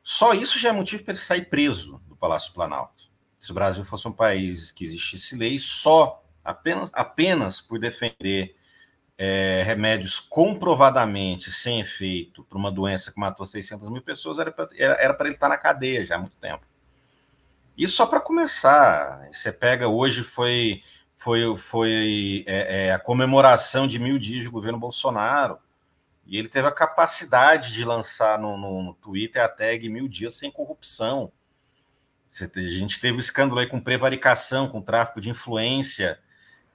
Só 0.00 0.32
isso 0.32 0.60
já 0.60 0.68
é 0.68 0.72
motivo 0.72 1.02
para 1.02 1.14
ele 1.14 1.20
sair 1.20 1.46
preso 1.46 2.00
Palácio 2.20 2.52
Planalto. 2.52 3.10
Se 3.38 3.50
o 3.50 3.54
Brasil 3.54 3.84
fosse 3.84 4.06
um 4.06 4.12
país 4.12 4.70
que 4.70 4.84
existisse 4.84 5.34
lei, 5.34 5.58
só 5.58 6.22
apenas, 6.44 6.90
apenas 6.92 7.60
por 7.60 7.78
defender 7.78 8.54
é, 9.16 9.62
remédios 9.64 10.20
comprovadamente 10.20 11.50
sem 11.50 11.80
efeito 11.80 12.44
para 12.44 12.58
uma 12.58 12.70
doença 12.70 13.12
que 13.12 13.18
matou 13.18 13.44
600 13.44 13.88
mil 13.88 14.02
pessoas, 14.02 14.38
era 14.38 14.52
para 14.52 15.26
ele 15.26 15.34
estar 15.34 15.48
na 15.48 15.58
cadeia 15.58 16.06
já 16.06 16.16
há 16.16 16.18
muito 16.18 16.36
tempo. 16.36 16.64
E 17.76 17.88
só 17.88 18.04
para 18.04 18.20
começar, 18.20 19.28
você 19.32 19.50
pega 19.50 19.88
hoje 19.88 20.22
foi 20.22 20.82
foi, 21.20 21.54
foi 21.58 22.44
é, 22.46 22.86
é, 22.86 22.92
a 22.94 22.98
comemoração 22.98 23.86
de 23.86 23.98
mil 23.98 24.18
dias 24.18 24.42
de 24.42 24.48
governo 24.48 24.78
Bolsonaro, 24.78 25.58
e 26.26 26.38
ele 26.38 26.48
teve 26.48 26.66
a 26.66 26.72
capacidade 26.72 27.74
de 27.74 27.84
lançar 27.84 28.38
no, 28.38 28.56
no, 28.56 28.82
no 28.82 28.94
Twitter 28.94 29.44
a 29.44 29.48
tag 29.48 29.86
mil 29.90 30.08
dias 30.08 30.34
sem 30.34 30.50
corrupção. 30.50 31.30
A 32.30 32.60
gente 32.60 33.00
teve 33.00 33.14
o 33.14 33.16
um 33.16 33.20
escândalo 33.20 33.60
aí 33.60 33.66
com 33.66 33.80
prevaricação, 33.80 34.68
com 34.68 34.80
tráfico 34.80 35.20
de 35.20 35.30
influência, 35.30 36.18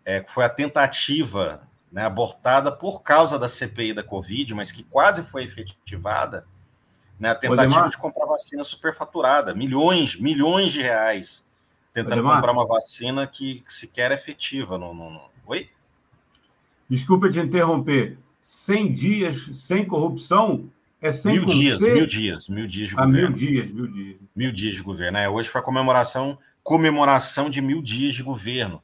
é, 0.04 0.24
foi 0.28 0.44
a 0.44 0.50
tentativa 0.50 1.62
né, 1.92 2.06
abortada 2.06 2.72
por 2.72 3.02
causa 3.02 3.40
da 3.40 3.48
CPI 3.48 3.94
da 3.94 4.04
Covid, 4.04 4.54
mas 4.54 4.72
que 4.72 4.84
quase 4.84 5.24
foi 5.24 5.46
efetivada, 5.46 6.46
né, 7.18 7.30
a 7.30 7.36
tentativa 7.36 7.88
de 7.90 7.98
comprar 7.98 8.26
vacina 8.26 8.64
superfaturada, 8.64 9.56
milhões, 9.56 10.20
milhões 10.20 10.74
de 10.74 10.82
reais, 10.82 11.48
tentando 11.94 12.20
Odemar. 12.20 12.36
comprar 12.36 12.52
uma 12.52 12.68
vacina 12.68 13.26
que, 13.26 13.62
que 13.62 13.74
sequer 13.74 14.12
é 14.12 14.16
efetiva. 14.16 14.78
No, 14.78 14.94
no, 14.94 15.10
no... 15.10 15.22
Oi? 15.48 15.70
Desculpa 16.90 17.32
te 17.32 17.40
interromper. 17.40 18.18
100 18.42 18.94
dias 18.94 19.50
sem 19.54 19.86
corrupção 19.86 20.70
é 21.02 21.10
mil 21.26 21.46
dias, 21.46 21.80
mil 21.80 22.08
dias, 22.08 22.50
mil 22.50 22.68
dias 22.68 22.90
de 22.90 22.96
ah, 22.98 23.06
governo. 23.06 23.30
Mil 23.30 23.38
dias, 23.38 23.72
mil 23.72 23.88
dias. 23.88 24.18
Mil 24.36 24.52
dias 24.52 24.76
de 24.76 24.82
governo. 24.82 25.18
É, 25.18 25.30
hoje 25.30 25.50
foi 25.50 25.62
a 25.62 25.64
comemoração, 25.64 26.38
comemoração 26.64 27.50
de 27.50 27.62
mil 27.62 27.82
dias 27.82 28.16
de 28.16 28.24
governo. 28.24 28.82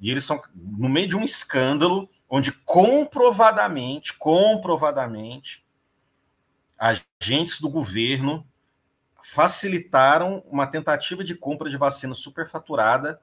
E 0.00 0.10
eles 0.10 0.24
são 0.24 0.40
no 0.54 0.88
meio 0.88 1.08
de 1.08 1.16
um 1.16 1.24
escândalo 1.24 2.08
onde 2.28 2.52
comprovadamente, 2.52 4.14
comprovadamente, 4.14 5.64
agentes 6.78 7.60
do 7.60 7.68
governo 7.68 8.46
facilitaram 9.22 10.42
uma 10.46 10.66
tentativa 10.66 11.24
de 11.24 11.34
compra 11.34 11.68
de 11.68 11.76
vacina 11.76 12.14
superfaturada. 12.14 13.20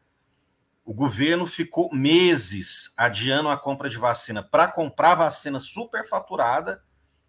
O 0.84 0.94
governo 0.94 1.48
ficou 1.48 1.90
meses 1.94 2.94
adiando 2.98 3.50
a 3.50 3.58
compra 3.58 3.90
de 3.90 3.98
vacina 3.98 4.44
para 4.44 4.68
comprar 4.68 5.16
vacina 5.16 5.58
superfaturada. 5.58 6.84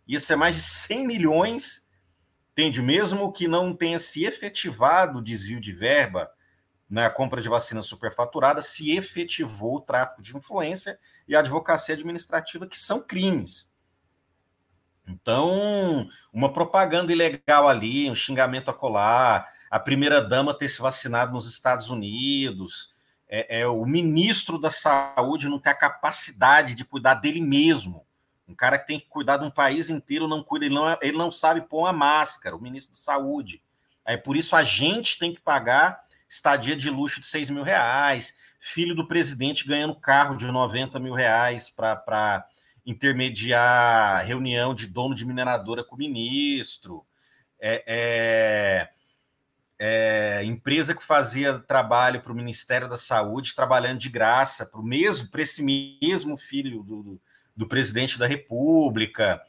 Isso 0.06 0.32
é 0.32 0.36
mais 0.36 0.56
de 0.56 0.62
100 0.62 1.06
milhões, 1.06 1.86
entende? 2.52 2.80
Mesmo 2.80 3.32
que 3.32 3.48
não 3.48 3.74
tenha 3.74 3.98
se 3.98 4.24
efetivado 4.24 5.18
o 5.18 5.22
desvio 5.22 5.60
de 5.60 5.72
verba, 5.72 6.30
na 6.88 7.10
compra 7.10 7.42
de 7.42 7.48
vacina 7.48 7.82
superfaturada, 7.82 8.62
se 8.62 8.96
efetivou 8.96 9.76
o 9.76 9.80
tráfico 9.80 10.22
de 10.22 10.36
influência 10.36 10.98
e 11.26 11.34
a 11.34 11.40
advocacia 11.40 11.94
administrativa, 11.94 12.66
que 12.66 12.78
são 12.78 13.00
crimes. 13.00 13.72
Então, 15.08 16.08
uma 16.32 16.52
propaganda 16.52 17.12
ilegal 17.12 17.68
ali, 17.68 18.10
um 18.10 18.14
xingamento 18.14 18.70
a 18.70 18.74
colar, 18.74 19.48
a 19.70 19.78
primeira-dama 19.78 20.56
ter 20.56 20.68
se 20.68 20.80
vacinado 20.80 21.32
nos 21.32 21.48
Estados 21.48 21.88
Unidos, 21.88 22.94
é, 23.28 23.60
é, 23.60 23.66
o 23.66 23.84
ministro 23.84 24.58
da 24.58 24.70
Saúde 24.70 25.48
não 25.48 25.58
ter 25.58 25.70
a 25.70 25.74
capacidade 25.74 26.74
de 26.74 26.84
cuidar 26.84 27.14
dele 27.14 27.40
mesmo. 27.40 28.05
Um 28.48 28.54
cara 28.54 28.78
que 28.78 28.87
tem 28.87 29.00
que 29.00 29.06
cuidar 29.06 29.38
de 29.38 29.44
um 29.44 29.50
país 29.50 29.90
inteiro 29.90 30.28
não 30.28 30.42
cuida, 30.42 30.66
ele 30.66 30.74
não, 30.74 30.98
ele 31.02 31.16
não 31.16 31.32
sabe 31.32 31.62
pôr 31.62 31.80
uma 31.80 31.92
máscara, 31.92 32.54
o 32.54 32.61
ministro 32.61 32.92
da 32.92 32.98
Saúde. 32.98 33.62
É 34.04 34.16
por 34.16 34.37
isso 34.37 34.54
a 34.54 34.62
gente 34.62 35.18
tem 35.18 35.35
que 35.35 35.40
pagar 35.40 36.04
estadia 36.28 36.76
de 36.76 36.90
luxo 36.90 37.20
de 37.20 37.26
6 37.26 37.50
mil 37.50 37.62
reais, 37.62 38.37
filho 38.61 38.94
do 38.94 39.06
presidente 39.06 39.66
ganhando 39.66 39.94
carro 39.94 40.37
de 40.37 40.46
90 40.46 40.98
mil 40.98 41.12
reais 41.12 41.70
para 41.70 42.46
intermediar 42.85 44.24
reunião 44.24 44.74
de 44.74 44.87
dono 44.87 45.14
de 45.14 45.24
mineradora 45.24 45.85
com 45.85 45.96
o 45.96 45.98
ministro. 45.98 47.04
É, 47.61 47.82
é, 47.87 48.88
é, 49.78 50.44
empresa 50.44 50.94
que 50.94 51.02
fazia 51.02 51.59
trabalho 51.59 52.20
para 52.20 52.32
o 52.32 52.37
Ministério 52.37 52.88
da 52.88 52.96
Saúde, 52.96 53.54
trabalhando 53.54 53.98
de 53.98 54.09
graça 54.09 54.64
para 54.64 54.80
o 54.80 54.85
mesmo, 54.85 55.28
para 55.28 55.42
esse 55.42 55.62
mesmo 55.62 56.37
filho 56.37 56.82
do, 56.82 57.02
do, 57.02 57.20
do, 57.56 57.66
presidente 57.66 58.18
da 58.18 58.26
República, 58.26 59.42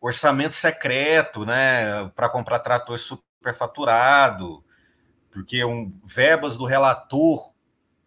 orçamento 0.00 0.54
secreto, 0.54 1.44
né, 1.44 2.08
para 2.14 2.28
comprar 2.28 2.58
trator 2.58 2.98
superfaturado, 2.98 4.64
porque 5.30 5.64
um, 5.64 5.92
verbas 6.04 6.56
do 6.56 6.64
relator 6.64 7.52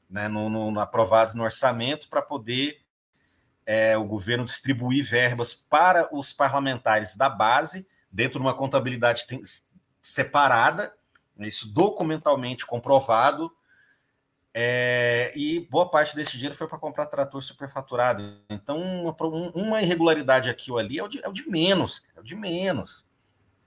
né, 0.09 0.27
no, 0.27 0.49
no, 0.49 0.79
aprovados 0.79 1.33
no 1.33 1.43
orçamento 1.43 2.07
para 2.07 2.21
poder 2.21 2.81
é, 3.65 3.97
o 3.97 4.05
governo 4.05 4.45
distribuir 4.45 5.03
verbas 5.03 5.53
para 5.53 6.07
os 6.15 6.31
parlamentares 6.31 7.15
da 7.15 7.29
base, 7.29 7.85
dentro 8.09 8.39
de 8.39 8.45
uma 8.45 8.53
contabilidade 8.53 9.25
separada, 10.01 10.93
né, 11.35 11.47
isso 11.47 11.71
documentalmente 11.71 12.65
comprovado, 12.65 13.51
é, 14.59 15.31
e 15.35 15.59
boa 15.69 15.87
parte 15.87 16.15
desse 16.15 16.31
dinheiro 16.31 16.55
foi 16.55 16.67
para 16.67 16.79
comprar 16.79 17.05
trator 17.05 17.43
superfaturado. 17.43 18.41
Então, 18.49 18.79
uma, 18.81 19.15
uma, 19.53 19.81
irregularidade 19.83 20.49
aqui 20.49 20.71
ou 20.71 20.79
ali 20.79 20.97
é 20.97 21.03
o, 21.03 21.07
de, 21.07 21.23
é 21.23 21.29
o 21.29 21.31
de 21.31 21.47
menos, 21.47 22.01
é 22.15 22.19
o 22.19 22.23
de 22.23 22.35
menos. 22.35 23.05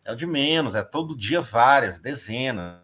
É 0.05 0.11
o 0.11 0.16
de 0.16 0.26
menos, 0.26 0.74
é 0.74 0.83
todo 0.83 1.16
dia 1.16 1.40
várias, 1.40 2.00
dezenas 2.00 2.81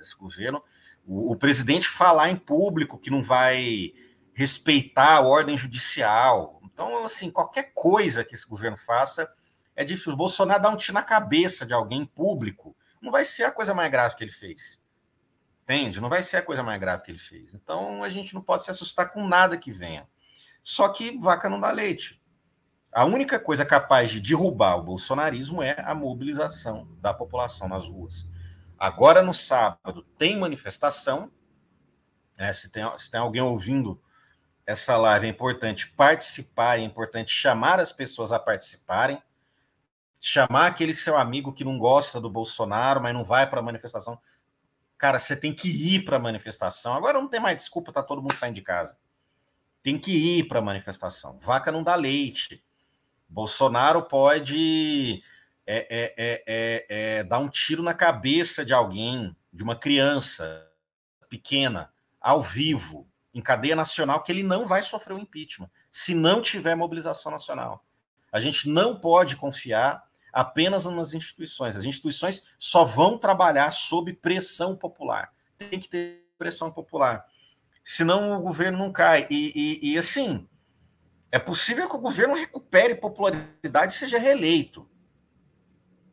esse 0.00 0.16
governo, 0.16 0.64
o, 1.04 1.32
o, 1.32 1.36
presidente 1.36 1.86
falar 1.86 2.30
em 2.30 2.36
público 2.36 2.98
que 2.98 3.10
não 3.10 3.22
vai 3.22 3.92
respeitar 4.32 5.16
a 5.16 5.20
ordem 5.20 5.54
judicial. 5.54 6.62
Então, 6.64 7.04
assim, 7.04 7.30
qualquer 7.30 7.72
coisa 7.74 8.24
que 8.24 8.34
esse 8.34 8.48
governo 8.48 8.78
faça 8.78 9.30
é 9.76 9.84
difícil. 9.84 10.14
O 10.14 10.16
Bolsonaro 10.16 10.62
dar 10.62 10.70
um 10.70 10.76
tiro 10.76 10.94
na 10.94 11.02
cabeça 11.02 11.66
de 11.66 11.74
alguém 11.74 12.06
público 12.06 12.74
não 13.02 13.12
vai 13.12 13.26
ser 13.26 13.44
a 13.44 13.52
coisa 13.52 13.74
mais 13.74 13.90
grave 13.90 14.16
que 14.16 14.24
ele 14.24 14.32
fez. 14.32 14.80
Entende? 15.68 16.00
Não 16.00 16.08
vai 16.08 16.22
ser 16.22 16.38
a 16.38 16.42
coisa 16.42 16.62
mais 16.62 16.80
grave 16.80 17.02
que 17.02 17.10
ele 17.10 17.18
fez. 17.18 17.52
Então, 17.52 18.02
a 18.02 18.08
gente 18.08 18.32
não 18.32 18.40
pode 18.40 18.64
se 18.64 18.70
assustar 18.70 19.12
com 19.12 19.28
nada 19.28 19.58
que 19.58 19.70
venha. 19.70 20.08
Só 20.64 20.88
que 20.88 21.18
vaca 21.18 21.46
não 21.46 21.60
dá 21.60 21.70
leite. 21.70 22.18
A 22.90 23.04
única 23.04 23.38
coisa 23.38 23.66
capaz 23.66 24.10
de 24.10 24.18
derrubar 24.18 24.76
o 24.76 24.82
bolsonarismo 24.82 25.62
é 25.62 25.76
a 25.84 25.94
mobilização 25.94 26.88
da 27.02 27.12
população 27.12 27.68
nas 27.68 27.86
ruas. 27.86 28.26
Agora, 28.78 29.20
no 29.20 29.34
sábado, 29.34 30.02
tem 30.16 30.38
manifestação. 30.38 31.30
Né? 32.38 32.50
Se, 32.54 32.72
tem, 32.72 32.82
se 32.96 33.10
tem 33.10 33.20
alguém 33.20 33.42
ouvindo 33.42 34.00
essa 34.64 34.96
live, 34.96 35.26
é 35.26 35.28
importante 35.30 35.90
participar, 35.90 36.78
é 36.78 36.82
importante 36.82 37.30
chamar 37.30 37.78
as 37.78 37.92
pessoas 37.92 38.32
a 38.32 38.38
participarem. 38.38 39.22
Chamar 40.18 40.68
aquele 40.68 40.94
seu 40.94 41.18
amigo 41.18 41.52
que 41.52 41.62
não 41.62 41.78
gosta 41.78 42.18
do 42.18 42.30
Bolsonaro, 42.30 43.02
mas 43.02 43.12
não 43.12 43.22
vai 43.22 43.46
para 43.46 43.60
a 43.60 43.62
manifestação. 43.62 44.18
Cara, 44.98 45.18
você 45.20 45.36
tem 45.36 45.54
que 45.54 45.68
ir 45.68 46.04
para 46.04 46.16
a 46.16 46.20
manifestação. 46.20 46.94
Agora 46.94 47.20
não 47.20 47.28
tem 47.28 47.38
mais 47.38 47.56
desculpa, 47.56 47.92
tá 47.92 48.02
todo 48.02 48.20
mundo 48.20 48.34
saindo 48.34 48.56
de 48.56 48.62
casa. 48.62 48.98
Tem 49.80 49.96
que 49.96 50.10
ir 50.10 50.48
para 50.48 50.58
a 50.58 50.62
manifestação. 50.62 51.38
Vaca 51.40 51.70
não 51.70 51.84
dá 51.84 51.94
leite. 51.94 52.64
Bolsonaro 53.28 54.02
pode 54.02 55.22
é, 55.64 55.86
é, 55.88 56.14
é, 56.16 56.44
é, 56.46 56.86
é 57.18 57.24
dar 57.24 57.38
um 57.38 57.48
tiro 57.48 57.82
na 57.82 57.94
cabeça 57.94 58.64
de 58.64 58.72
alguém, 58.72 59.36
de 59.52 59.62
uma 59.62 59.76
criança 59.76 60.66
pequena, 61.28 61.92
ao 62.20 62.42
vivo, 62.42 63.08
em 63.32 63.40
cadeia 63.40 63.76
nacional, 63.76 64.22
que 64.22 64.32
ele 64.32 64.42
não 64.42 64.66
vai 64.66 64.82
sofrer 64.82 65.14
o 65.14 65.18
impeachment, 65.18 65.70
se 65.92 66.14
não 66.14 66.42
tiver 66.42 66.74
mobilização 66.74 67.30
nacional. 67.30 67.84
A 68.32 68.40
gente 68.40 68.68
não 68.68 68.98
pode 68.98 69.36
confiar 69.36 70.07
apenas 70.32 70.86
nas 70.86 71.14
instituições. 71.14 71.76
As 71.76 71.84
instituições 71.84 72.44
só 72.58 72.84
vão 72.84 73.18
trabalhar 73.18 73.70
sob 73.70 74.12
pressão 74.12 74.76
popular. 74.76 75.32
Tem 75.58 75.80
que 75.80 75.88
ter 75.88 76.26
pressão 76.38 76.70
popular. 76.70 77.24
Senão 77.84 78.38
o 78.38 78.42
governo 78.42 78.78
não 78.78 78.92
cai. 78.92 79.26
E, 79.30 79.80
e, 79.82 79.92
e 79.92 79.98
assim, 79.98 80.48
é 81.30 81.38
possível 81.38 81.88
que 81.88 81.96
o 81.96 82.00
governo 82.00 82.34
recupere 82.34 82.94
popularidade 82.94 83.92
e 83.92 83.96
seja 83.96 84.18
reeleito. 84.18 84.88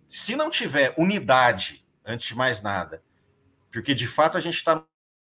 Se 0.08 0.36
não 0.36 0.50
tiver 0.50 0.94
unidade, 0.98 1.86
antes 2.06 2.28
de 2.28 2.36
mais 2.36 2.62
nada, 2.62 3.04
porque 3.72 3.94
de 3.94 4.08
fato 4.08 4.38
a 4.38 4.42
gente 4.42 4.56
está 4.56 4.86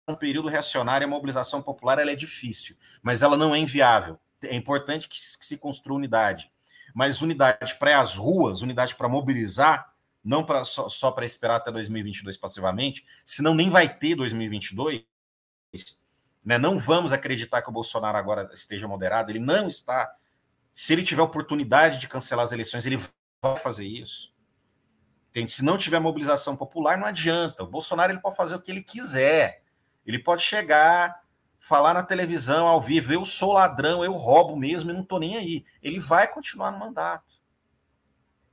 num 0.08 0.15
período 0.15 0.48
reacionário, 0.48 1.06
a 1.06 1.10
mobilização 1.10 1.62
popular 1.62 2.00
ela 2.00 2.12
é 2.12 2.15
difícil, 2.15 2.76
mas 3.02 3.22
ela 3.22 3.38
não 3.38 3.54
é 3.54 3.60
inviável. 3.60 4.20
É 4.41 4.56
importante 4.56 5.08
que 5.08 5.20
se 5.20 5.58
construa 5.58 5.98
unidade 5.98 6.52
mas 6.94 7.22
unidade 7.22 7.76
para 7.78 8.00
as 8.00 8.16
ruas, 8.16 8.62
unidade 8.62 8.96
para 8.96 9.10
mobilizar, 9.10 9.94
não 10.24 10.44
pra, 10.44 10.64
só, 10.64 10.88
só 10.88 11.12
para 11.12 11.26
esperar 11.26 11.58
até 11.58 11.72
2022 11.72 12.38
passivamente, 12.38 13.06
senão 13.26 13.54
nem 13.54 13.70
vai 13.70 13.94
ter 13.94 14.16
2022. 14.16 15.04
Né? 16.44 16.58
Não 16.58 16.78
vamos 16.78 17.12
acreditar 17.12 17.62
que 17.62 17.70
o 17.70 17.74
Bolsonaro 17.74 18.18
agora 18.18 18.50
esteja 18.54 18.88
moderado, 18.88 19.32
ele 19.32 19.40
não 19.40 19.68
está. 19.68 20.14
Se 20.74 20.94
ele 20.94 21.04
tiver 21.04 21.22
oportunidade 21.22 22.00
de 22.00 22.08
cancelar 22.08 22.46
as 22.46 22.52
eleições, 22.52 22.86
ele 22.86 22.98
vai 23.42 23.58
fazer 23.58 23.86
isso. 23.86 24.32
Entende? 25.30 25.52
Se 25.52 25.64
não 25.64 25.78
tiver 25.78 26.00
mobilização 26.00 26.56
popular, 26.56 26.98
não 26.98 27.08
adianta. 27.08 27.64
O 27.64 27.68
Bolsonaro 27.68 28.12
ele 28.12 28.20
pode 28.20 28.36
fazer 28.36 28.56
o 28.56 28.62
que 28.62 28.70
ele 28.70 28.84
quiser. 28.84 29.64
Ele 30.06 30.20
pode 30.20 30.42
chegar 30.42 31.21
falar 31.62 31.93
na 31.93 32.02
televisão 32.02 32.67
ao 32.67 32.82
vivo, 32.82 33.13
eu 33.13 33.24
sou 33.24 33.54
ladrão, 33.54 34.04
eu 34.04 34.13
roubo 34.13 34.56
mesmo 34.56 34.89
e 34.89 34.93
não 34.93 35.04
estou 35.04 35.19
nem 35.19 35.38
aí. 35.38 35.63
Ele 35.82 36.00
vai 36.00 36.28
continuar 36.28 36.71
no 36.71 36.80
mandato. 36.80 37.39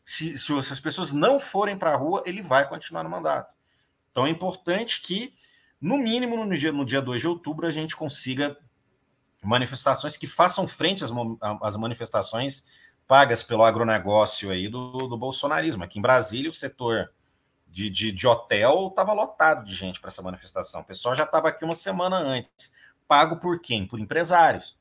Se, 0.04 0.36
se 0.38 0.52
as 0.52 0.78
pessoas 0.78 1.10
não 1.10 1.40
forem 1.40 1.76
para 1.76 1.92
a 1.92 1.96
rua, 1.96 2.22
ele 2.26 2.42
vai 2.42 2.68
continuar 2.68 3.02
no 3.02 3.10
mandato. 3.10 3.52
Então 4.10 4.26
é 4.26 4.30
importante 4.30 5.00
que, 5.00 5.34
no 5.80 5.96
mínimo, 5.96 6.44
no 6.44 6.56
dia, 6.56 6.70
no 6.70 6.84
dia 6.84 7.00
2 7.00 7.20
de 7.20 7.26
outubro, 7.26 7.66
a 7.66 7.70
gente 7.70 7.96
consiga 7.96 8.56
manifestações 9.42 10.16
que 10.16 10.26
façam 10.26 10.68
frente 10.68 11.02
às, 11.02 11.10
às 11.62 11.76
manifestações 11.76 12.64
pagas 13.06 13.42
pelo 13.42 13.64
agronegócio 13.64 14.50
aí 14.50 14.68
do, 14.68 14.92
do 14.92 15.16
bolsonarismo. 15.16 15.82
Aqui 15.82 15.98
em 15.98 16.02
Brasília, 16.02 16.50
o 16.50 16.52
setor 16.52 17.10
de, 17.66 17.88
de, 17.88 18.12
de 18.12 18.26
hotel 18.26 18.88
estava 18.88 19.14
lotado 19.14 19.64
de 19.64 19.74
gente 19.74 19.98
para 19.98 20.08
essa 20.08 20.20
manifestação. 20.20 20.82
O 20.82 20.84
pessoal 20.84 21.16
já 21.16 21.24
estava 21.24 21.48
aqui 21.48 21.64
uma 21.64 21.74
semana 21.74 22.16
antes 22.16 22.76
pago 23.08 23.38
por 23.38 23.60
quem? 23.60 23.86
Por 23.86 23.98
empresários. 23.98 24.78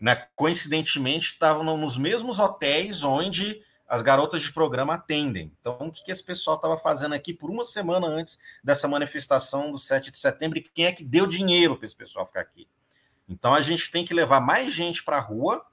Né? 0.00 0.14
Coincidentemente, 0.36 1.32
estavam 1.32 1.76
nos 1.76 1.98
mesmos 1.98 2.38
hotéis 2.38 3.02
onde 3.02 3.62
as 3.88 4.00
garotas 4.00 4.42
de 4.42 4.52
programa 4.52 4.94
atendem. 4.94 5.52
Então, 5.60 5.76
o 5.80 5.90
que, 5.90 6.04
que 6.04 6.12
esse 6.12 6.22
pessoal 6.22 6.56
estava 6.56 6.76
fazendo 6.76 7.14
aqui 7.14 7.34
por 7.34 7.50
uma 7.50 7.64
semana 7.64 8.06
antes 8.06 8.38
dessa 8.62 8.86
manifestação 8.86 9.72
do 9.72 9.78
7 9.78 10.10
de 10.10 10.18
setembro? 10.18 10.58
E 10.58 10.62
quem 10.62 10.86
é 10.86 10.92
que 10.92 11.02
deu 11.02 11.26
dinheiro 11.26 11.76
para 11.76 11.86
esse 11.86 11.96
pessoal 11.96 12.26
ficar 12.26 12.40
aqui? 12.40 12.68
Então, 13.28 13.52
a 13.54 13.60
gente 13.60 13.90
tem 13.90 14.04
que 14.04 14.14
levar 14.14 14.40
mais 14.40 14.72
gente 14.72 15.02
para 15.02 15.16
a 15.16 15.20
rua 15.20 15.66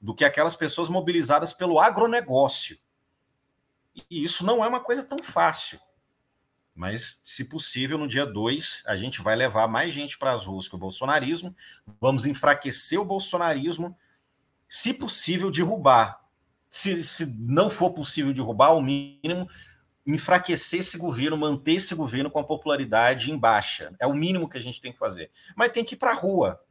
do 0.00 0.14
que 0.14 0.24
aquelas 0.24 0.56
pessoas 0.56 0.88
mobilizadas 0.88 1.52
pelo 1.52 1.78
agronegócio. 1.78 2.78
E 4.10 4.24
isso 4.24 4.44
não 4.44 4.64
é 4.64 4.68
uma 4.68 4.80
coisa 4.80 5.02
tão 5.02 5.22
fácil. 5.22 5.78
Mas, 6.80 7.20
se 7.22 7.44
possível, 7.44 7.98
no 7.98 8.08
dia 8.08 8.24
2, 8.24 8.84
a 8.86 8.96
gente 8.96 9.20
vai 9.20 9.36
levar 9.36 9.68
mais 9.68 9.92
gente 9.92 10.16
para 10.16 10.32
as 10.32 10.46
ruas 10.46 10.66
que 10.66 10.74
o 10.74 10.78
bolsonarismo, 10.78 11.54
vamos 12.00 12.24
enfraquecer 12.24 12.98
o 12.98 13.04
bolsonarismo, 13.04 13.94
se 14.66 14.94
possível, 14.94 15.50
derrubar. 15.50 16.24
Se, 16.70 17.04
se 17.04 17.26
não 17.38 17.68
for 17.68 17.90
possível 17.90 18.32
derrubar, 18.32 18.68
ao 18.68 18.80
mínimo, 18.80 19.46
enfraquecer 20.06 20.80
esse 20.80 20.96
governo, 20.96 21.36
manter 21.36 21.72
esse 21.72 21.94
governo 21.94 22.30
com 22.30 22.38
a 22.38 22.44
popularidade 22.44 23.30
em 23.30 23.36
baixa. 23.36 23.94
É 23.98 24.06
o 24.06 24.14
mínimo 24.14 24.48
que 24.48 24.56
a 24.56 24.62
gente 24.62 24.80
tem 24.80 24.90
que 24.90 24.98
fazer. 24.98 25.30
Mas 25.54 25.72
tem 25.72 25.84
que 25.84 25.96
ir 25.96 25.98
para 25.98 26.12
a 26.12 26.14
rua. 26.14 26.64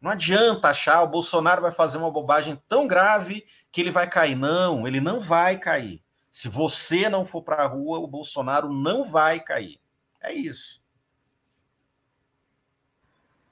Não 0.00 0.10
adianta 0.10 0.70
achar 0.70 1.04
o 1.04 1.08
Bolsonaro 1.08 1.62
vai 1.62 1.70
fazer 1.70 1.98
uma 1.98 2.10
bobagem 2.10 2.60
tão 2.68 2.84
grave 2.88 3.46
que 3.70 3.80
ele 3.80 3.92
vai 3.92 4.10
cair. 4.10 4.34
Não, 4.34 4.88
ele 4.88 5.00
não 5.00 5.20
vai 5.20 5.56
cair. 5.56 6.02
Se 6.30 6.48
você 6.48 7.08
não 7.08 7.26
for 7.26 7.42
para 7.42 7.64
a 7.64 7.66
rua, 7.66 7.98
o 7.98 8.06
Bolsonaro 8.06 8.72
não 8.72 9.04
vai 9.04 9.40
cair. 9.40 9.80
É 10.20 10.32
isso. 10.32 10.80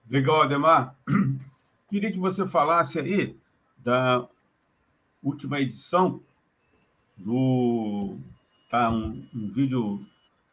Legal, 0.08 0.42
Ademar. 0.42 0.94
Queria 1.88 2.12
que 2.12 2.18
você 2.18 2.46
falasse 2.46 2.98
aí 2.98 3.36
da 3.78 4.26
última 5.22 5.60
edição 5.60 6.22
do. 7.16 8.18
Tá 8.70 8.90
um, 8.90 9.26
um 9.34 9.50
vídeo 9.50 10.06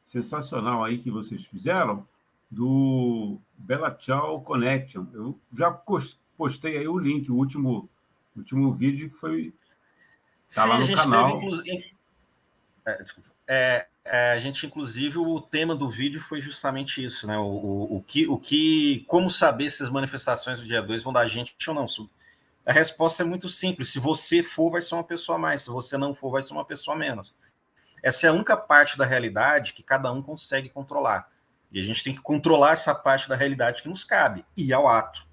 sensacional 0.06 0.84
aí 0.84 0.98
que 0.98 1.12
vocês 1.12 1.46
fizeram 1.46 2.08
do 2.50 3.38
Bela 3.58 3.92
Tchau 3.92 4.42
Connection. 4.42 5.06
Eu 5.14 5.38
já 5.56 5.72
postei 6.38 6.78
aí 6.78 6.88
o 6.88 6.98
link, 6.98 7.30
o 7.30 7.36
último, 7.36 7.90
último 8.36 8.74
vídeo 8.74 9.10
que 9.10 9.18
foi. 9.18 9.54
Tá 10.54 10.64
Sim, 10.64 10.70
lá 10.70 10.80
no 10.80 10.96
canal. 10.96 11.40
Teve, 11.40 11.95
é, 12.86 13.04
é, 13.48 13.86
é, 14.06 14.32
a 14.34 14.40
gente, 14.40 14.66
inclusive, 14.66 15.18
o 15.18 15.42
tema 15.42 15.76
do 15.76 15.90
vídeo 15.90 16.22
foi 16.22 16.40
justamente 16.40 17.04
isso, 17.04 17.26
né? 17.26 17.38
O, 17.38 17.44
o, 17.44 17.98
o, 17.98 18.04
que, 18.04 18.28
o 18.28 18.38
que, 18.38 19.04
como 19.08 19.30
saber 19.30 19.70
se 19.72 19.82
as 19.82 19.90
manifestações 19.90 20.60
do 20.60 20.66
dia 20.66 20.82
2 20.82 21.04
vão 21.04 21.12
dar 21.12 21.28
gente 21.28 21.56
ou 21.68 21.74
não? 21.74 21.88
A 22.66 22.72
resposta 22.72 23.24
é 23.24 23.26
muito 23.26 23.50
simples. 23.50 23.90
Se 23.90 24.00
você 24.00 24.44
for, 24.44 24.72
vai 24.72 24.82
ser 24.82 24.96
uma 24.96 25.04
pessoa 25.04 25.38
a 25.38 25.40
mais. 25.40 25.62
Se 25.62 25.70
você 25.70 25.98
não 25.98 26.14
for, 26.14 26.32
vai 26.32 26.44
ser 26.44 26.54
uma 26.54 26.66
pessoa 26.66 26.96
a 26.96 27.00
menos. 27.00 27.34
Essa 28.04 28.28
é 28.28 28.30
a 28.30 28.34
única 28.34 28.56
parte 28.56 28.98
da 28.98 29.06
realidade 29.06 29.74
que 29.74 29.82
cada 29.82 30.12
um 30.12 30.22
consegue 30.22 30.70
controlar. 30.70 31.28
E 31.72 31.80
a 31.80 31.84
gente 31.84 32.04
tem 32.04 32.14
que 32.14 32.22
controlar 32.22 32.72
essa 32.72 32.94
parte 32.94 33.28
da 33.28 33.36
realidade 33.36 33.82
que 33.82 33.90
nos 33.90 34.04
cabe, 34.04 34.46
ir 34.56 34.72
ao 34.74 34.88
ato. 34.88 35.26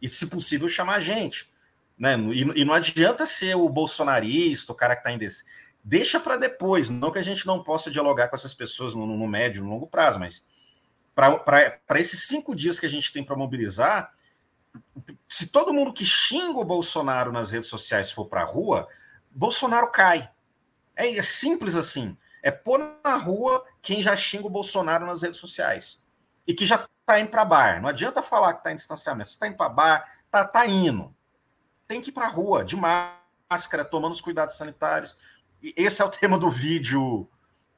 E, 0.00 0.08
se 0.08 0.26
possível, 0.26 0.68
chamar 0.68 0.96
a 0.96 1.00
gente. 1.00 1.50
Né? 1.98 2.16
E, 2.32 2.60
e 2.60 2.64
não 2.64 2.74
adianta 2.74 3.26
ser 3.26 3.56
o 3.56 3.68
bolsonarista, 3.68 4.72
o 4.72 4.74
cara 4.74 4.94
que 4.94 5.00
está 5.00 5.10
indeciso 5.10 5.44
deixa 5.88 6.20
para 6.20 6.36
depois. 6.36 6.90
Não 6.90 7.10
que 7.10 7.18
a 7.18 7.22
gente 7.22 7.46
não 7.46 7.62
possa 7.62 7.90
dialogar 7.90 8.28
com 8.28 8.36
essas 8.36 8.52
pessoas 8.52 8.94
no, 8.94 9.06
no 9.06 9.26
médio, 9.26 9.64
no 9.64 9.70
longo 9.70 9.86
prazo, 9.86 10.20
mas 10.20 10.46
para 11.14 11.98
esses 11.98 12.24
cinco 12.24 12.54
dias 12.54 12.78
que 12.78 12.86
a 12.86 12.90
gente 12.90 13.12
tem 13.12 13.24
para 13.24 13.34
mobilizar, 13.34 14.12
se 15.28 15.50
todo 15.50 15.72
mundo 15.72 15.92
que 15.92 16.04
xinga 16.04 16.58
o 16.58 16.64
Bolsonaro 16.64 17.32
nas 17.32 17.50
redes 17.50 17.70
sociais 17.70 18.10
for 18.10 18.26
para 18.26 18.42
a 18.42 18.44
rua, 18.44 18.86
Bolsonaro 19.30 19.90
cai. 19.90 20.30
É, 20.94 21.16
é, 21.16 21.22
simples 21.22 21.74
assim. 21.74 22.16
É 22.42 22.50
pôr 22.50 22.78
na 23.02 23.16
rua 23.16 23.64
quem 23.80 24.02
já 24.02 24.14
xinga 24.14 24.46
o 24.46 24.50
Bolsonaro 24.50 25.06
nas 25.06 25.22
redes 25.22 25.40
sociais. 25.40 26.00
E 26.46 26.54
que 26.54 26.66
já 26.66 26.86
está 27.00 27.18
indo 27.18 27.30
para 27.30 27.44
bar. 27.44 27.80
Não 27.80 27.88
adianta 27.88 28.22
falar 28.22 28.52
que 28.52 28.60
está 28.60 28.72
em 28.72 28.76
distanciamento. 28.76 29.30
Se 29.30 29.36
está 29.36 29.48
indo 29.48 29.56
para 29.56 29.70
bar, 29.70 30.18
tá, 30.30 30.44
tá 30.44 30.66
indo. 30.66 31.14
Tem 31.86 32.00
que 32.00 32.10
ir 32.10 32.12
para 32.12 32.26
a 32.26 32.30
rua, 32.30 32.64
de 32.64 32.76
máscara, 32.76 33.84
tomando 33.84 34.12
os 34.12 34.20
cuidados 34.20 34.56
sanitários 34.56 35.16
esse 35.62 36.02
é 36.02 36.04
o 36.04 36.08
tema 36.10 36.38
do 36.38 36.50
vídeo 36.50 37.28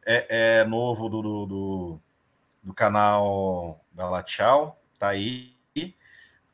é, 0.04 0.60
é 0.60 0.64
novo 0.64 1.08
do, 1.08 1.22
do, 1.22 1.46
do, 1.46 2.00
do 2.62 2.74
canal 2.74 3.80
Tchau, 4.24 4.80
tá 4.98 5.08
aí. 5.08 5.54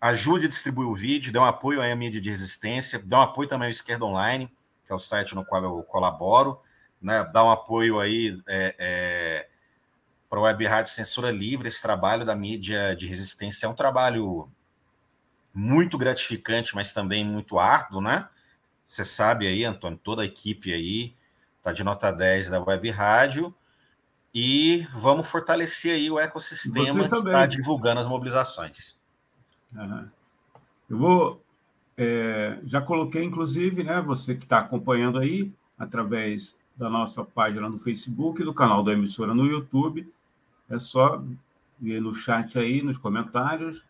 Ajude 0.00 0.46
a 0.46 0.48
distribuir 0.48 0.88
o 0.88 0.94
vídeo, 0.94 1.32
dê 1.32 1.38
um 1.38 1.44
apoio 1.44 1.80
à 1.80 1.96
mídia 1.96 2.20
de 2.20 2.30
resistência, 2.30 2.98
dê 2.98 3.14
um 3.14 3.20
apoio 3.20 3.48
também 3.48 3.66
ao 3.66 3.70
Esquerda 3.70 4.04
Online, 4.04 4.46
que 4.84 4.92
é 4.92 4.94
o 4.94 4.98
site 4.98 5.34
no 5.34 5.44
qual 5.44 5.62
eu 5.64 5.82
colaboro, 5.84 6.60
né? 7.00 7.24
Dá 7.32 7.42
um 7.42 7.50
apoio 7.50 7.98
aí 7.98 8.40
é, 8.46 8.74
é, 8.78 9.48
para 10.28 10.38
o 10.38 10.42
Web 10.42 10.66
Rádio 10.66 10.92
Censura 10.92 11.30
Livre. 11.30 11.68
Esse 11.68 11.80
trabalho 11.80 12.24
da 12.24 12.36
mídia 12.36 12.94
de 12.94 13.06
resistência 13.06 13.66
é 13.66 13.68
um 13.68 13.74
trabalho 13.74 14.50
muito 15.52 15.96
gratificante, 15.96 16.74
mas 16.74 16.92
também 16.92 17.24
muito 17.24 17.58
árduo, 17.58 18.00
né? 18.00 18.28
Você 18.86 19.04
sabe 19.04 19.46
aí, 19.46 19.64
Antônio, 19.64 19.98
toda 20.02 20.22
a 20.22 20.26
equipe 20.26 20.72
aí 20.72 21.14
está 21.58 21.72
de 21.72 21.82
nota 21.82 22.12
10 22.12 22.48
da 22.50 22.62
Web 22.62 22.90
Rádio. 22.90 23.54
E 24.32 24.86
vamos 24.92 25.26
fortalecer 25.26 25.94
aí 25.94 26.10
o 26.10 26.18
ecossistema 26.18 27.08
que 27.08 27.14
está 27.16 27.46
divulgando 27.46 28.00
as 28.00 28.06
mobilizações. 28.06 28.96
Uhum. 29.74 30.08
Eu 30.90 30.98
vou. 30.98 31.42
É, 31.96 32.58
já 32.64 32.82
coloquei, 32.82 33.24
inclusive, 33.24 33.82
né, 33.82 34.02
você 34.02 34.34
que 34.34 34.44
está 34.44 34.58
acompanhando 34.58 35.18
aí, 35.18 35.50
através 35.78 36.54
da 36.76 36.90
nossa 36.90 37.24
página 37.24 37.68
no 37.68 37.78
Facebook, 37.78 38.44
do 38.44 38.52
canal 38.52 38.84
da 38.84 38.92
emissora 38.92 39.34
no 39.34 39.46
YouTube. 39.46 40.06
É 40.68 40.78
só 40.78 41.22
ver 41.80 42.00
no 42.00 42.14
chat 42.14 42.58
aí, 42.58 42.82
nos 42.82 42.98
comentários, 42.98 43.84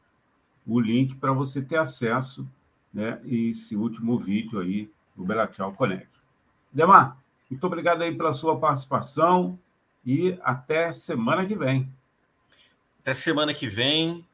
o 0.66 0.80
link 0.80 1.16
para 1.16 1.32
você 1.32 1.60
ter 1.60 1.76
acesso 1.76 2.48
né, 2.96 3.20
esse 3.26 3.76
último 3.76 4.18
vídeo 4.18 4.58
aí 4.58 4.90
do 5.14 5.22
Belatial 5.22 5.70
Connect. 5.74 6.08
Demar, 6.72 7.18
muito 7.50 7.64
obrigado 7.66 8.00
aí 8.00 8.16
pela 8.16 8.32
sua 8.32 8.58
participação 8.58 9.58
e 10.04 10.38
até 10.42 10.90
semana 10.92 11.44
que 11.44 11.54
vem. 11.54 11.92
Até 13.00 13.12
semana 13.12 13.52
que 13.52 13.68
vem, 13.68 14.26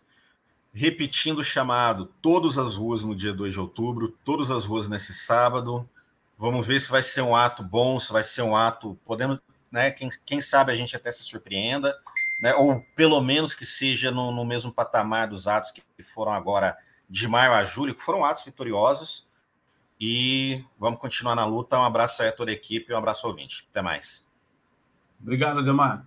repetindo 0.72 1.40
o 1.40 1.44
chamado, 1.44 2.06
todas 2.22 2.56
as 2.56 2.76
ruas 2.76 3.02
no 3.02 3.16
dia 3.16 3.32
2 3.32 3.52
de 3.52 3.58
outubro, 3.58 4.16
todas 4.24 4.48
as 4.48 4.64
ruas 4.64 4.86
nesse 4.86 5.12
sábado. 5.12 5.88
Vamos 6.38 6.64
ver 6.64 6.80
se 6.80 6.88
vai 6.88 7.02
ser 7.02 7.22
um 7.22 7.34
ato 7.34 7.64
bom, 7.64 7.98
se 7.98 8.12
vai 8.12 8.22
ser 8.22 8.42
um 8.42 8.54
ato 8.54 8.96
podendo, 9.04 9.42
né? 9.72 9.90
Quem, 9.90 10.08
quem 10.24 10.40
sabe 10.40 10.70
a 10.70 10.76
gente 10.76 10.94
até 10.94 11.10
se 11.10 11.24
surpreenda, 11.24 11.96
né? 12.40 12.54
Ou 12.54 12.80
pelo 12.94 13.20
menos 13.20 13.56
que 13.56 13.66
seja 13.66 14.12
no, 14.12 14.30
no 14.30 14.44
mesmo 14.44 14.72
patamar 14.72 15.26
dos 15.26 15.48
atos 15.48 15.72
que 15.72 15.82
foram 16.04 16.32
agora 16.32 16.76
de 17.08 17.28
maio 17.28 17.52
a 17.52 17.64
julho, 17.64 17.94
que 17.94 18.02
foram 18.02 18.24
atos 18.24 18.44
vitoriosos. 18.44 19.28
E 20.00 20.64
vamos 20.78 20.98
continuar 20.98 21.34
na 21.34 21.44
luta. 21.44 21.78
Um 21.78 21.84
abraço 21.84 22.22
aí 22.22 22.28
a 22.28 22.32
toda 22.32 22.50
a 22.50 22.54
equipe 22.54 22.92
um 22.92 22.96
abraço 22.96 23.24
ao 23.24 23.30
ouvinte. 23.32 23.66
Até 23.70 23.80
mais. 23.80 24.28
Obrigado, 25.20 25.60
Ademar. 25.60 26.06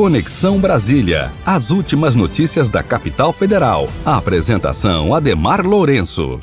Conexão 0.00 0.58
Brasília. 0.58 1.30
As 1.44 1.70
últimas 1.70 2.14
notícias 2.14 2.70
da 2.70 2.82
capital 2.82 3.34
federal. 3.34 3.86
A 4.02 4.16
apresentação 4.16 5.14
Ademar 5.14 5.60
Lourenço. 5.60 6.40